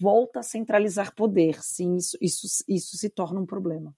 volta 0.00 0.40
a 0.40 0.42
centralizar 0.42 1.14
poder. 1.14 1.62
Sim, 1.62 1.96
isso, 1.96 2.16
isso, 2.20 2.64
isso 2.68 2.96
se 2.96 3.08
torna 3.08 3.40
um 3.40 3.46
problema. 3.46 3.94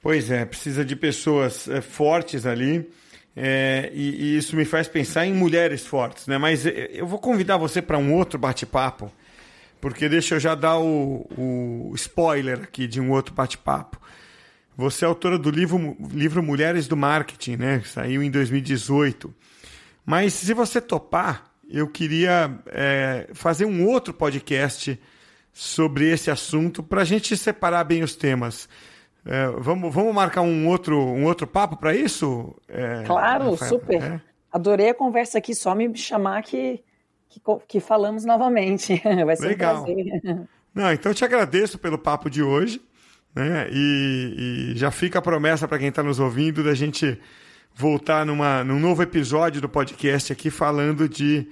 Pois 0.00 0.30
é, 0.30 0.44
precisa 0.44 0.84
de 0.84 0.94
pessoas 0.94 1.68
é, 1.68 1.80
fortes 1.80 2.46
ali 2.46 2.88
é, 3.34 3.90
e, 3.92 4.10
e, 4.10 4.36
isso 4.38 4.56
me 4.56 4.64
faz 4.64 4.88
pensar 4.88 5.26
em 5.26 5.32
mulheres 5.34 5.86
fortes, 5.86 6.26
né? 6.26 6.38
Mas 6.38 6.64
eu 6.64 7.06
vou 7.06 7.18
convidar 7.18 7.58
você 7.58 7.82
para 7.82 7.98
um 7.98 8.14
outro 8.14 8.38
bate-papo, 8.38 9.12
porque 9.78 10.08
deixa 10.08 10.36
eu 10.36 10.40
já 10.40 10.54
dar 10.54 10.78
o, 10.78 11.26
o 11.36 11.92
spoiler 11.94 12.62
aqui 12.62 12.86
de 12.86 12.98
um 12.98 13.10
outro 13.10 13.34
bate-papo. 13.34 14.00
Você 14.74 15.04
é 15.04 15.08
autora 15.08 15.38
do 15.38 15.50
livro, 15.50 15.96
livro 16.10 16.42
Mulheres 16.42 16.88
do 16.88 16.96
Marketing, 16.96 17.56
né? 17.56 17.82
Saiu 17.84 18.22
em 18.22 18.30
2018. 18.30 19.34
Mas 20.04 20.32
se 20.32 20.54
você 20.54 20.80
topar, 20.80 21.52
eu 21.68 21.88
queria 21.88 22.58
é, 22.66 23.28
fazer 23.34 23.64
um 23.64 23.86
outro 23.86 24.14
podcast 24.14 24.98
sobre 25.52 26.10
esse 26.10 26.30
assunto 26.30 26.82
para 26.82 27.02
a 27.02 27.04
gente 27.04 27.36
separar 27.36 27.84
bem 27.84 28.02
os 28.02 28.14
temas. 28.14 28.68
É, 29.24 29.48
vamos, 29.58 29.92
vamos 29.92 30.14
marcar 30.14 30.42
um 30.42 30.68
outro, 30.68 30.98
um 30.98 31.24
outro 31.24 31.46
papo 31.46 31.76
para 31.76 31.94
isso? 31.94 32.54
É, 32.68 33.02
claro, 33.04 33.50
Rafael, 33.52 33.70
super. 33.70 34.02
É? 34.02 34.20
Adorei 34.52 34.90
a 34.90 34.94
conversa 34.94 35.38
aqui, 35.38 35.54
só 35.54 35.74
me 35.74 35.96
chamar 35.96 36.42
que, 36.42 36.82
que, 37.28 37.40
que 37.66 37.80
falamos 37.80 38.24
novamente. 38.24 39.02
Vai 39.24 39.36
ser 39.36 39.48
Legal. 39.48 39.82
um 39.82 39.84
prazer. 39.84 40.48
Não, 40.74 40.92
então 40.92 41.10
eu 41.10 41.14
te 41.14 41.24
agradeço 41.24 41.78
pelo 41.78 41.98
papo 41.98 42.28
de 42.28 42.42
hoje. 42.42 42.80
Né? 43.34 43.68
E, 43.70 44.72
e 44.72 44.76
já 44.76 44.90
fica 44.90 45.18
a 45.18 45.22
promessa 45.22 45.68
para 45.68 45.78
quem 45.78 45.88
está 45.88 46.02
nos 46.02 46.18
ouvindo 46.18 46.62
da 46.64 46.74
gente 46.74 47.20
voltar 47.76 48.24
numa, 48.24 48.64
num 48.64 48.80
novo 48.80 49.02
episódio 49.02 49.60
do 49.60 49.68
podcast 49.68 50.32
aqui 50.32 50.48
falando 50.48 51.06
de 51.06 51.46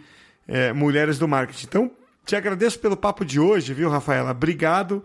é, 0.49 0.73
mulheres 0.73 1.19
do 1.19 1.29
marketing. 1.29 1.67
Então, 1.67 1.91
te 2.25 2.35
agradeço 2.35 2.79
pelo 2.79 2.97
papo 2.97 3.25
de 3.25 3.39
hoje, 3.39 3.75
viu, 3.75 3.91
Rafaela? 3.91 4.31
Obrigado 4.31 5.05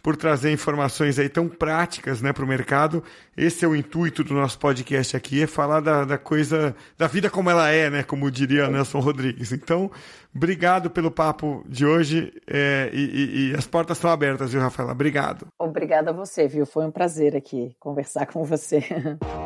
por 0.00 0.16
trazer 0.16 0.52
informações 0.52 1.18
aí 1.18 1.28
tão 1.28 1.48
práticas 1.48 2.22
né, 2.22 2.32
para 2.32 2.44
o 2.44 2.46
mercado. 2.46 3.02
Esse 3.36 3.64
é 3.64 3.68
o 3.68 3.74
intuito 3.74 4.22
do 4.22 4.34
nosso 4.34 4.58
podcast 4.58 5.16
aqui, 5.16 5.42
é 5.42 5.46
falar 5.46 5.80
da, 5.80 6.04
da 6.04 6.18
coisa, 6.18 6.74
da 6.96 7.08
vida 7.08 7.28
como 7.28 7.50
ela 7.50 7.70
é, 7.70 7.90
né? 7.90 8.02
Como 8.02 8.30
diria 8.30 8.68
Nelson 8.68 9.00
Rodrigues. 9.00 9.52
Então, 9.52 9.90
obrigado 10.34 10.90
pelo 10.90 11.10
papo 11.10 11.64
de 11.68 11.86
hoje 11.86 12.32
é, 12.46 12.90
e, 12.92 13.00
e, 13.00 13.50
e, 13.50 13.54
as 13.54 13.66
portas 13.66 13.96
estão 13.96 14.10
abertas, 14.10 14.52
viu, 14.52 14.60
Rafaela? 14.60 14.92
Obrigado. 14.92 15.46
Obrigada 15.58 16.10
a 16.10 16.12
você, 16.12 16.46
viu? 16.46 16.66
Foi 16.66 16.84
um 16.84 16.90
prazer 16.90 17.36
aqui 17.36 17.74
conversar 17.78 18.26
com 18.26 18.44
você. 18.44 18.84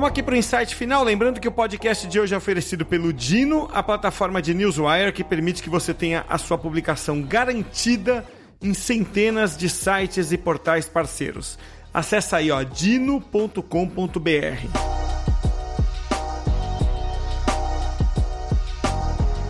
Vamos 0.00 0.12
aqui 0.12 0.22
para 0.22 0.32
o 0.32 0.36
insight 0.38 0.74
final, 0.74 1.04
lembrando 1.04 1.38
que 1.38 1.46
o 1.46 1.52
podcast 1.52 2.06
de 2.06 2.18
hoje 2.18 2.32
é 2.32 2.36
oferecido 2.38 2.86
pelo 2.86 3.12
Dino, 3.12 3.68
a 3.70 3.82
plataforma 3.82 4.40
de 4.40 4.54
Newswire 4.54 5.12
que 5.12 5.22
permite 5.22 5.62
que 5.62 5.68
você 5.68 5.92
tenha 5.92 6.24
a 6.26 6.38
sua 6.38 6.56
publicação 6.56 7.20
garantida 7.20 8.24
em 8.62 8.72
centenas 8.72 9.54
de 9.58 9.68
sites 9.68 10.32
e 10.32 10.38
portais 10.38 10.88
parceiros. 10.88 11.58
Acesse 11.92 12.34
aí, 12.34 12.50
ó, 12.50 12.62
dino.com.br. 12.62 13.60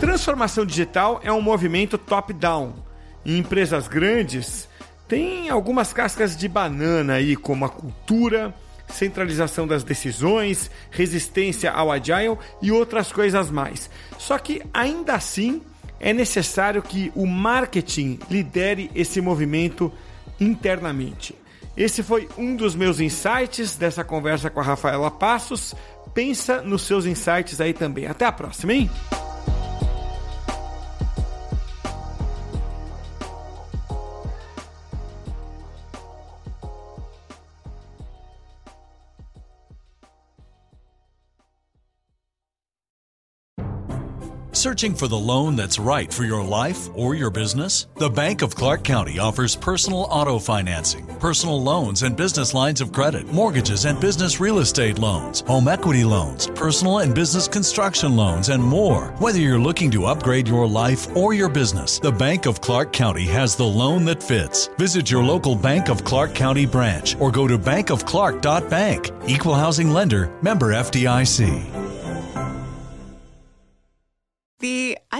Transformação 0.01 0.65
digital 0.65 1.21
é 1.23 1.31
um 1.31 1.39
movimento 1.39 1.97
top-down. 1.97 2.73
Em 3.25 3.37
empresas 3.37 3.87
grandes, 3.87 4.67
tem 5.07 5.49
algumas 5.49 5.93
cascas 5.93 6.35
de 6.35 6.49
banana 6.49 7.13
aí, 7.13 7.37
como 7.37 7.63
a 7.63 7.69
cultura, 7.69 8.53
centralização 8.91 9.65
das 9.65 9.83
decisões, 9.83 10.69
resistência 10.89 11.71
ao 11.71 11.91
agile 11.91 12.37
e 12.61 12.71
outras 12.71 13.11
coisas 13.11 13.49
mais. 13.49 13.89
Só 14.17 14.37
que 14.37 14.61
ainda 14.73 15.15
assim 15.15 15.61
é 15.99 16.13
necessário 16.13 16.81
que 16.81 17.11
o 17.15 17.25
marketing 17.25 18.19
lidere 18.29 18.89
esse 18.93 19.21
movimento 19.21 19.91
internamente. 20.39 21.35
Esse 21.75 22.03
foi 22.03 22.27
um 22.37 22.55
dos 22.55 22.75
meus 22.75 22.99
insights 22.99 23.75
dessa 23.75 24.03
conversa 24.03 24.49
com 24.49 24.59
a 24.59 24.63
Rafaela 24.63 25.09
Passos. 25.09 25.73
Pensa 26.13 26.61
nos 26.61 26.81
seus 26.81 27.05
insights 27.05 27.61
aí 27.61 27.73
também. 27.73 28.07
Até 28.07 28.25
a 28.25 28.31
próxima, 28.31 28.73
hein? 28.73 28.89
Searching 44.61 44.93
for 44.93 45.07
the 45.07 45.17
loan 45.17 45.55
that's 45.55 45.79
right 45.79 46.13
for 46.13 46.23
your 46.23 46.43
life 46.43 46.87
or 46.93 47.15
your 47.15 47.31
business? 47.31 47.87
The 47.95 48.11
Bank 48.11 48.43
of 48.43 48.53
Clark 48.53 48.83
County 48.83 49.17
offers 49.17 49.55
personal 49.55 50.01
auto 50.01 50.37
financing, 50.37 51.07
personal 51.17 51.59
loans 51.59 52.03
and 52.03 52.15
business 52.15 52.53
lines 52.53 52.79
of 52.79 52.91
credit, 52.91 53.25
mortgages 53.33 53.85
and 53.85 53.99
business 53.99 54.39
real 54.39 54.59
estate 54.59 54.99
loans, 54.99 55.41
home 55.47 55.67
equity 55.67 56.03
loans, 56.03 56.45
personal 56.45 56.99
and 56.99 57.15
business 57.15 57.47
construction 57.47 58.15
loans, 58.15 58.49
and 58.49 58.61
more. 58.61 59.07
Whether 59.17 59.39
you're 59.39 59.57
looking 59.57 59.89
to 59.91 60.05
upgrade 60.05 60.47
your 60.47 60.67
life 60.67 61.07
or 61.17 61.33
your 61.33 61.49
business, 61.49 61.97
the 61.97 62.11
Bank 62.11 62.45
of 62.45 62.61
Clark 62.61 62.93
County 62.93 63.25
has 63.25 63.55
the 63.55 63.65
loan 63.65 64.05
that 64.05 64.21
fits. 64.21 64.67
Visit 64.77 65.09
your 65.09 65.23
local 65.23 65.55
Bank 65.55 65.89
of 65.89 66.03
Clark 66.03 66.35
County 66.35 66.67
branch 66.67 67.19
or 67.19 67.31
go 67.31 67.47
to 67.47 67.57
bankofclark.bank. 67.57 69.09
Equal 69.25 69.55
housing 69.55 69.89
lender, 69.89 70.31
member 70.43 70.67
FDIC. 70.67 71.80